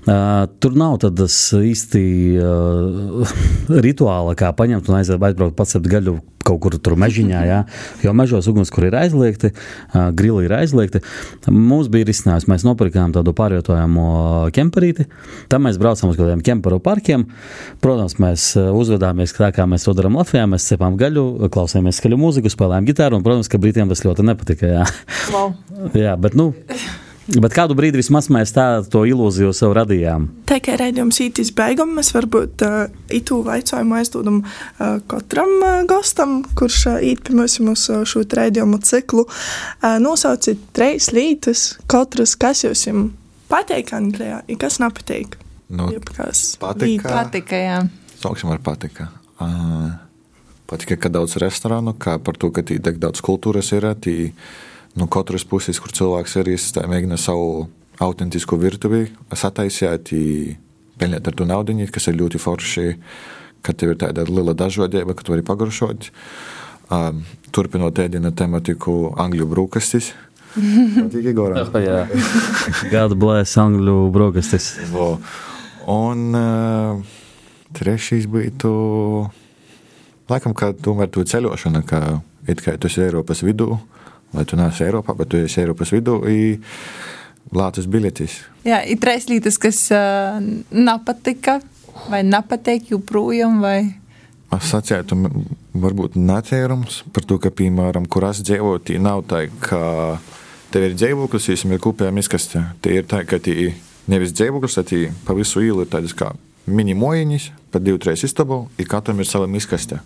[0.07, 2.07] Uh, tur nav tādas īsti
[2.41, 3.37] uh,
[3.87, 7.59] rituāla, kā paņemt un aiziet aizbraukt pats ar gaļu kaut kur tur mežiņā, jā,
[8.05, 9.53] jo mežos ugunskura ir aizliegti,
[10.17, 11.03] grili ir aizliegti.
[11.51, 14.07] Mums bija risinājums, mēs nopirkām tādu pārvietojamu
[14.55, 15.09] kemperīti,
[15.53, 17.27] tam mēs braucam uz kādiem kemperu parkiem.
[17.83, 22.53] Protams, mēs uzvedāmies tā, kā mēs to darām Latvijā, mēs cepām gaļu, klausījāmies skaļu mūziku,
[22.53, 24.87] spēlējām gitāru, un, protams, ka Britiem tas ļoti nepatika, jā.
[25.35, 25.53] Wow.
[26.07, 26.53] jā, bet, nu,
[27.27, 30.29] Bet kādu brīdi vismaz mēs tādu ilūziju sev radījām?
[30.47, 32.77] Tā kā raidījums ītis beigām, mēs varbūt uh,
[33.11, 38.23] itu vaicojumu aizdodam uh, katram uh, gostam, kurš uh, īt pie mums uz uh, šo
[38.31, 39.27] raidījumu ciklu.
[39.27, 42.87] Uh, nosauciet trejas lītas, katras, kas jums
[43.51, 45.35] patīk Anglijā, un kas nepatīk.
[45.67, 46.87] Nu, Jebkas patika.
[46.87, 47.11] vīta.
[47.11, 47.79] Patika, jā.
[48.23, 49.11] Sāksim ar patika.
[49.43, 49.91] Uh,
[50.71, 53.89] patika, ka daudz restorānu, kā par to, ka tī tik daudz kultūras ir.
[54.03, 54.33] Tī,
[54.97, 57.67] no katras puses, kur cilvēks ir iesaistīts, mēģina savu
[58.03, 60.13] autentisku virtuvi sataisīt,
[61.01, 62.87] pelnīt ar to naudu, kas ir ļoti forši,
[63.65, 66.11] ka tev ir tāda liela dažādība, ka tu vari pagaršot.
[66.87, 70.13] Um, turpinot ēdienu tematiku, angļu brūkastis.
[70.97, 71.57] Patīk, Igor.
[71.83, 72.05] Jā,
[72.93, 74.71] gada blēs angļu brokastis.
[74.93, 75.17] Vo.
[75.91, 77.19] Un uh,
[77.77, 78.71] trešais būtu,
[80.31, 82.01] laikam, ka tomēr tu ceļošana, ka
[82.51, 83.77] it kā tu esi Eiropas vidū,
[84.35, 86.57] vai tu neesi Eiropā, bet tu esi Eiropas vidū, i
[87.55, 88.39] lātas biļetes.
[88.67, 90.41] Jā, ir trīs lietas, kas uh,
[90.75, 91.61] nepatika
[92.11, 93.61] vai nepatīk joprojām.
[93.63, 93.79] Vai...
[94.57, 95.19] Es sacītu,
[95.77, 99.81] varbūt netērums par to, ka, piemēram, kur es dzīvoju, tī nav tā, ka
[100.75, 102.65] tev ir dzīvoklis, jums ir kopējā izkastē.
[102.83, 103.73] Tie ir tā, ka tī
[104.11, 106.33] nevis dzīvoklis, bet tī pa visu ielu ir tādas kā
[106.67, 110.03] mini-mojiņas, pa divu, trīs istabu, un katram ir sava izkastē.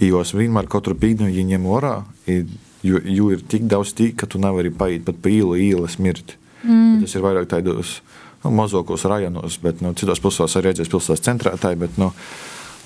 [0.00, 4.40] Jos vienmēr katru pīnu viņi ņem orā, jo, jo ir tik daudz tī, ka tu
[4.40, 6.36] nevari paiet pat pa ielu, ielas mirt.
[6.62, 7.02] Mm.
[7.02, 7.98] Tas ir vairāk tādos
[8.44, 11.54] nu, mazākos rajonos, bet nu, citos pilsētos arī redzēs pilsētas centrā.
[11.60, 12.10] Tā, bet, nu,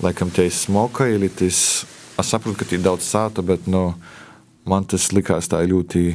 [0.03, 1.85] laikam tie ir smoka elites.
[2.19, 3.89] Es saprotu, ka tie ir daudz sāta, bet nu,
[4.67, 6.05] man tas likās tā ļoti.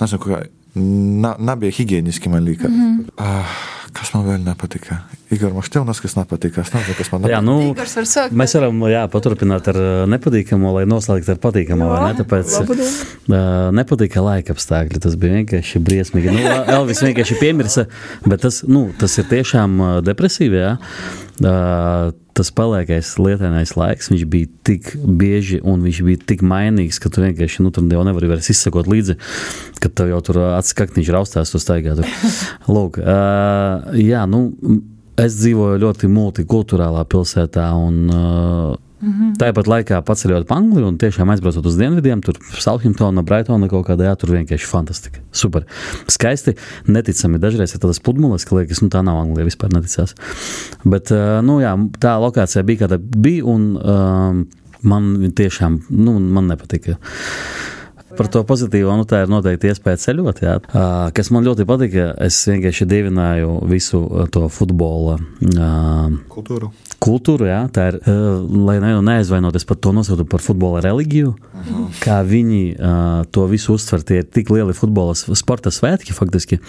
[0.00, 0.42] Nezinu, kā,
[0.74, 2.70] na, nebija higiēniski man liekas.
[2.72, 3.40] Mm -hmm.
[3.40, 4.98] uh, kas man vēl nepatika?
[5.34, 6.62] Igor, man tev nes, kas nepatika.
[6.62, 7.44] Es nezinu, kas man Jā, nepatika.
[7.46, 11.88] nu, Igors var sākt, mēs varam jā, paturpināt ar uh, nepatīkamu, lai noslēgtu ar patīkamu.
[11.90, 12.18] vai ne?
[12.20, 12.90] Tāpēc laba doma.
[12.90, 15.02] uh, nepatika laika apstākļi.
[15.06, 16.34] Tas bija vienkārši briesmīgi.
[16.34, 16.42] Nu,
[16.78, 17.86] Elvis vienkārši piemirsa,
[18.26, 20.60] bet tas, nu, tas ir tiešām uh, depresīvi.
[20.66, 20.74] Jā.
[21.42, 27.12] Uh, tas paliekais lietainais laiks, viņš bija tik bieži un viņš bija tik mainīgs, ka
[27.12, 29.16] tu vienkārši nu, tur jau nevari vairs izsekot līdzi,
[29.82, 31.94] ka tev jau tur atskakniņš raustās, tu staigā.
[32.74, 34.48] Lūk, uh, jā, nu,
[35.20, 38.74] es dzīvoju ļoti multikulturālā pilsētā un uh,
[39.40, 44.08] Tāpat laikā paceļot pa Angliju un tiešām aizbraucot uz dienvidiem, tur Southamptona, Brightona kaut kādā,
[44.08, 45.22] jā, tur vienkārši fantastika.
[45.34, 45.66] Super.
[46.10, 46.56] Skaisti,
[46.88, 47.40] neticami.
[47.42, 50.16] Dažreiz ir tādas pludmales, ka liekas, nu tā nav Anglija, vispār neticās.
[50.84, 51.12] Bet,
[51.44, 54.44] nu jā, tā lokācija bija kāda bija un um,
[54.84, 56.98] man tiešām, nu, man nepatika.
[58.14, 60.40] Par to pozitīvo, nu, tā ir noteikti iespēja ceļot.
[60.44, 60.54] Jā.
[61.14, 65.16] Kas man ļoti patika, es vienkārši dievināju visu uh, to futbola
[66.30, 66.70] Kultūru.
[67.02, 67.48] kultūru.
[67.48, 71.32] Jā, tā ir, uh, lai ne, neaizvainoties par to nosaukumu par futbola reliģiju,
[72.04, 74.06] kā viņi uh, to visu uztver.
[74.06, 76.60] Tie ir tik lieli futbola sporta svētki, faktiski.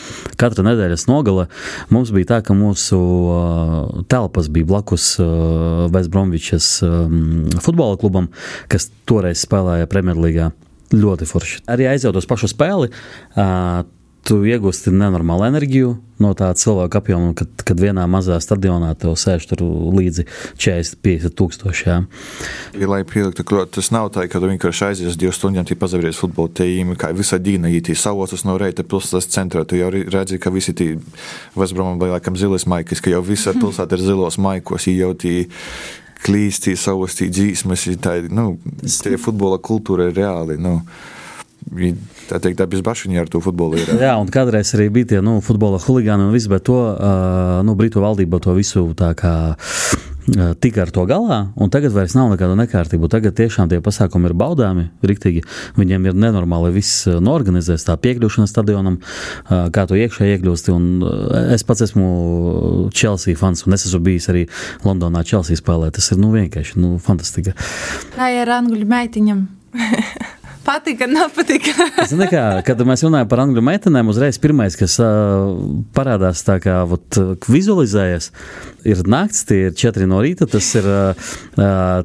[0.42, 1.48] Katra nedēļas nogale
[1.94, 8.32] mums bija tā, ka mūsu uh, telpas bija blakus uh, Vestbromvičas um, futbola klubam,
[8.72, 10.50] kas toreiz spēlēja Premjerlīgā.
[10.94, 11.64] Ļoti forši.
[11.72, 12.92] Arī aizjūt uz pašu spēli.
[13.34, 13.86] Uh,
[14.26, 15.92] tu iegūsti nenormālu enerģiju
[16.24, 19.62] no tā cilvēka apjoma, kad, kad vienā mazā stadionā tev sēž tur
[19.94, 20.26] līdzi
[20.56, 21.90] 40, 50 tūkstoši.
[21.92, 21.98] Ja,
[22.90, 26.54] lai pieliktu, ka tas nav tā, ka tu vienkārši aizies divas stundas, ja pazavies futbola
[26.58, 30.54] tīmu, kā visa dīna, ja tī savocas no reita pilsētas centrā, tu jau redzi, ka
[30.54, 30.94] visi tī
[31.56, 35.38] Vestbromam vai laikam zilis maikas, ka jau visa pilsēta ir zilos maikos, ja jau tī
[36.24, 40.80] klīstī savas tī dzīsmas, tā, nu, tie futbola kultūra ir reāli, nu,
[42.30, 43.94] tā teikt, tā bez bašiņa ar to futbolu ir.
[44.02, 47.76] Jā, un kādreiz arī bija tie nu, futbola huligāni un viss, bet to uh, nu,
[47.78, 49.36] Britu valdība to visu tā kā
[50.62, 53.10] tika ar to galā, un tagad vairs nav nekāda nekārtība.
[53.12, 55.44] Tagad tiešām tie pasākumi ir baudāmi, riktīgi.
[55.78, 59.00] Viņiem ir nenormāli viss norganizēts, tā piekļūšana stadionam,
[59.46, 60.74] kā tu iekšā iekļūsti.
[60.76, 60.88] Un
[61.54, 64.46] es pats esmu Chelsea fans, un es esmu bijis arī
[64.86, 65.92] Londonā Chelsea spēlē.
[65.96, 67.56] Tas ir nu, vienkārši nu, fantastiski.
[68.16, 69.46] Kā ar angļu meitiņam?
[70.66, 71.74] Patika, nepatika.
[72.10, 75.52] Zini, kā, kad mēs runājam par angļu meitenēm, uzreiz pirmais, kas uh,
[75.94, 77.20] parādās tā kā vot,
[77.52, 78.32] vizualizējas,
[78.90, 81.30] ir nakts, tie ir četri no rīta, tas ir uh,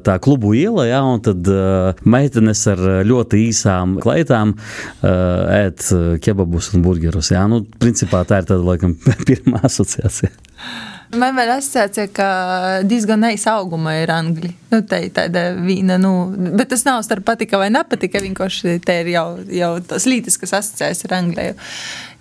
[0.05, 4.53] tā klubu iela, jā, un tad uh, meitenes ar ļoti īsām kleitām
[5.01, 5.89] ēd
[6.21, 8.97] kebabus un burgerus, jā, nu, principā tā ir tāda, laikam,
[9.29, 10.33] pirmā asociācija.
[11.11, 12.27] Man vēl asociācija, ka
[12.87, 14.51] diezgan neisa auguma ir angļi.
[14.71, 16.11] Nu, te ir tāda vīna, nu,
[16.55, 18.21] bet tas nav starp patika vai nepatika.
[18.23, 21.57] Vienkārši te ir jau, jau tas lītis, kas asociējas ar Angliju.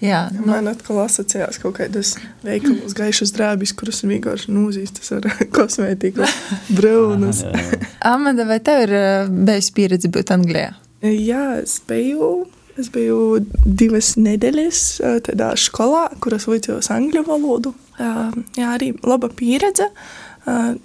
[0.03, 0.49] Jā, nu.
[0.49, 6.26] Man atkal asociējās kaut kādas veikalos gaišas drēbis, kuras vienkārši nūzīstas ar kosmētiku
[6.74, 7.45] brūnas.
[8.14, 8.97] Amanda, vai tev ir
[9.30, 10.72] bijusi pieredze būt Anglijā?
[11.07, 12.49] Jā, es biju.
[12.79, 14.81] Es biju divas nedēļas
[15.27, 17.75] tādā skolā, kuras mācījos angļu valodu.
[17.99, 19.91] Jā, arī laba pieredze.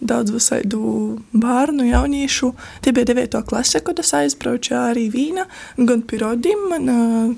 [0.02, 0.80] Daudz visādu
[1.32, 2.52] bērnu, jauniešu.
[2.84, 3.38] Tie bija 9.
[3.48, 5.46] klase, kad es aizbraucu arī Vīna,
[5.78, 6.70] gan Pirodim.
[6.74, 7.38] Man,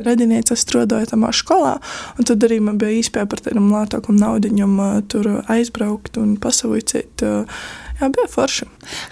[0.00, 1.74] Radiniece strādāja tajā skolā,
[2.16, 4.78] un tad arī man bija iespēja par tādam lētākam naudiņam
[5.12, 7.20] tur aizbraukt un pasaucēt.
[7.20, 8.64] Jā, bija forši.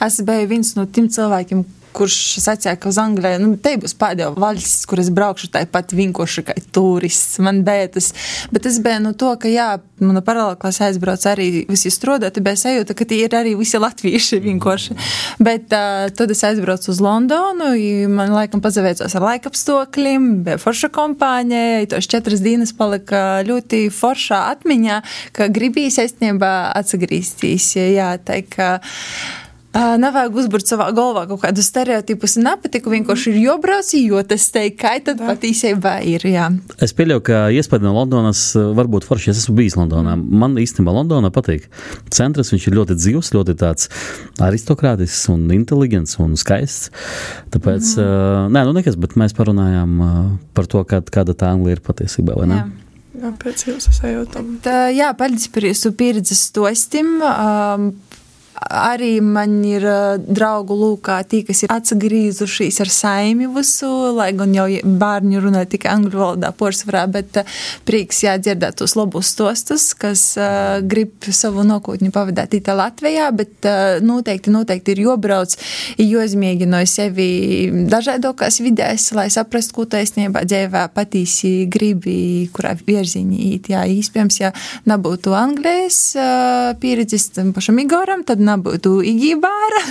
[0.07, 1.61] Es biju viens no tiem cilvēkiem,
[1.99, 6.44] kurš sacīja, ka uz Angliju nu, te būs pēdējā valsts, kur es braukšu tāpat vienkārši
[6.46, 7.38] kā turists.
[7.42, 8.12] Man bija tas,
[8.53, 9.70] bet tas bija no to, ka, jā,
[10.03, 14.40] mana paralēlā klasē aizbrauc arī visi strādāti, bija sajūta, ka tie ir arī visi latvieši
[14.44, 14.99] vienkārši.
[15.42, 17.72] Bet uh, tad es aizbraucu uz Londonu,
[18.12, 25.03] man laikam pazavēcos ar laikapstākļiem, bija forša kompānija, tos četras dienas palika ļoti foršā atmiņā,
[25.36, 27.74] ka gribīs īstenībā atgriezties.
[27.78, 28.72] Jā, tā kā.
[29.79, 32.26] Nevajag uzbūvēt savā galvā kaut kādu stereotipu.
[32.26, 36.24] Es nepatiku, vienkārši ir jābrauc, jo tas teikt, ka tad patiesībā ir.
[36.26, 36.49] Jā.
[36.83, 38.43] Es pieļauju, ka iespēja no Londonas
[38.76, 39.31] var būt forši.
[39.33, 40.16] Es esmu bijis Londonā.
[40.18, 41.68] Man īstenībā Londonā patīk.
[42.14, 43.93] Centrs viņš ir ļoti dzīvs, ļoti tāds
[44.43, 46.91] aristokrātisks un inteliģents un skaists.
[47.55, 48.03] Tāpēc, mm.
[48.03, 50.18] uh, nē, nu nekas, bet mēs parunājām uh,
[50.59, 52.35] par to, kā, kāda tā Anglija ir patiesībā?
[52.49, 52.66] Jā.
[53.18, 54.51] Jā, pēc jūsu sajūtām.
[54.95, 57.16] Jā, paldies par jūsu pieredzes stostim.
[57.24, 57.89] Um,
[58.68, 59.84] arī man ir
[60.26, 64.66] draugu lūkā tie, kas ir atgriezušies ar saimi visu, lai gan jau
[65.00, 67.40] bērni runā tikai angļu valodā porcelānā, bet
[67.88, 70.24] prieks jādzirdēt tos labus stostus, kas
[70.88, 73.68] grib savu nākotni pavadīt itā Latvijā, bet
[74.04, 75.54] noteikti, noteikti ir jobrauc,
[76.00, 77.28] jāizmēģina sevi
[77.90, 83.70] dažādākās vidēs, lai saprastu, ko taisnībā dzīvē patīsi gribi, kurā virzienī īt.
[83.72, 84.52] Jā, iespējams, ja
[84.88, 86.00] nebūtu Anglijas
[86.82, 89.82] pieredzes pašam Igoram, tad nebūtu Igībāra,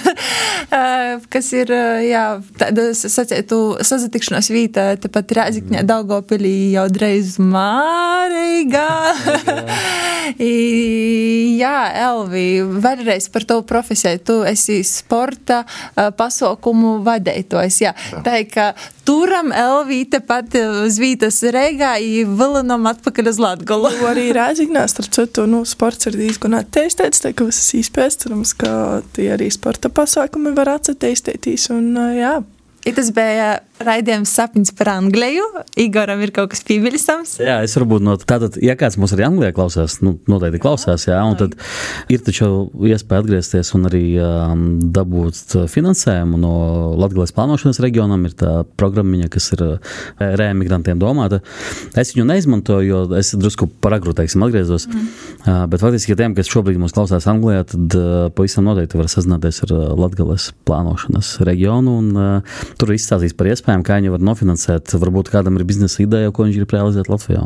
[1.34, 1.72] kas ir
[2.08, 2.26] jā,
[2.60, 8.88] tāda sacētu sazatikšanās vieta, tepat Rēzikņā Daugopilī jau dreiz Mārīgā.
[11.62, 11.78] jā,
[12.08, 12.48] Elvi,
[12.84, 14.24] vēlreiz par to profesiju.
[14.28, 15.64] Tu esi sporta
[15.96, 17.82] pasaukumu vadētojs.
[17.84, 17.94] Jā,
[18.26, 18.72] tā ir, ka
[19.08, 21.96] turam Elvīte pat uz vītas Reigā,
[22.28, 23.94] vilinam atpakaļ uz Latgolu.
[24.10, 29.02] arī Rēzikņā, starp citu, nu, sports ir diezgan attīstīts, tā ka visas īspējas, cerams, ka
[29.14, 32.38] tie arī sporta pasākumi var attīstīties un jā.
[32.86, 35.46] Ja tas bija raidījums sapnis par Angliju.
[35.80, 37.38] Igoram ir kaut kas piebilstams.
[37.44, 41.20] Jā, es varbūt no tātad, ja kāds mums arī Anglijā klausās, nu, noteikti klausās, jā,
[41.28, 41.56] un tad
[42.14, 42.50] ir taču
[42.90, 44.66] iespēja atgriezties un arī um,
[44.96, 46.54] dabūt finansējumu no
[46.98, 48.26] Latgales plānošanas reģionam.
[48.28, 49.64] Ir tā programmiņa, kas ir
[50.18, 51.42] reemigrantiem domāta.
[51.98, 54.88] Es viņu neizmantoju, jo es drusku par agru, teiksim, atgriezos.
[54.90, 55.08] Mm.
[55.46, 59.62] Uh, bet faktiski, tiem, kas šobrīd mums klausās Anglijā, tad uh, pavisam noteikti var sazināties
[59.68, 64.96] ar uh, Latgales plānošanas reģionu un uh, tur izstāstīs par iespēju kā viņi var nofinansēt.
[64.98, 67.44] Varbūt kādam ir biznesa ideja, ko viņš grib realizēt Latvijā.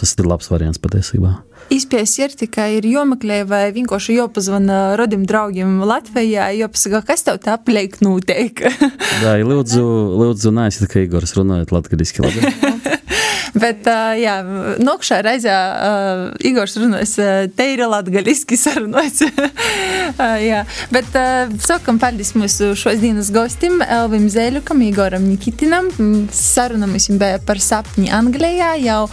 [0.00, 1.38] Tas ir labs variants patiesībā.
[1.74, 7.58] Izpējas ir tikai ir jomeklē vai vienkārši jopazvana rodim draugiem Latvijā, jopasaka, kas tev tā
[7.58, 8.62] apliek notiek.
[9.24, 9.82] Jā, lūdzu,
[10.22, 12.54] lūdzu, neesiet, ka Igors runājat latgadiski labi.
[13.54, 13.86] Bet,
[14.18, 14.34] jā,
[14.82, 15.54] nokšā reizē
[16.48, 19.22] Igors runās uh, teiri latgaliski sarunots.
[19.24, 21.16] uh, jā, bet
[21.64, 25.90] sakam paldies mūsu šos dienas gostim Elvim Zēļukam, Igoram Nikitinam.
[26.34, 28.74] Saruna mums bija par sapņi Anglijā.
[28.82, 29.06] Jau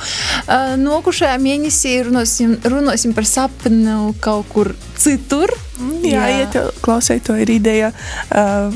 [0.81, 5.53] nokušajā mēnesī runosim, runosim par sapnu kaut kur citur.
[6.05, 6.43] Jā, jā.
[6.43, 7.91] iet klausēt, to ir ideja.
[8.29, 8.75] Uh,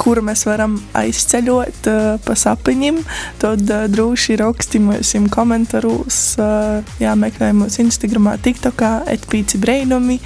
[0.00, 3.00] kur mēs varam aizceļot uh, pa sapņiem,
[3.42, 10.20] tad uh, droši rakstimosim komentāros, uh, jā, meklējumos Instagram, TikTokā, etpīci breinumi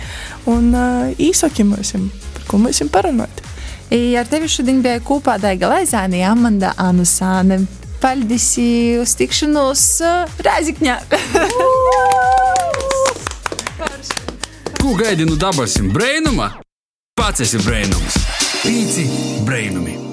[0.51, 3.45] un uh, īsokimosim, par ko mēs jums parunāt.
[3.95, 7.63] I ar tevi šodien bija kopā Daiga Laizāne, Amanda Anusāne.
[7.99, 8.53] Paldies
[9.03, 10.99] uz tikšanos uh, Rēzikņā!
[14.79, 16.53] Ko gaidi no dabasim brēnuma?
[17.19, 17.59] Pats esi
[18.65, 18.65] brēnums!
[18.65, 19.05] Pīci
[19.47, 20.08] brēnumi!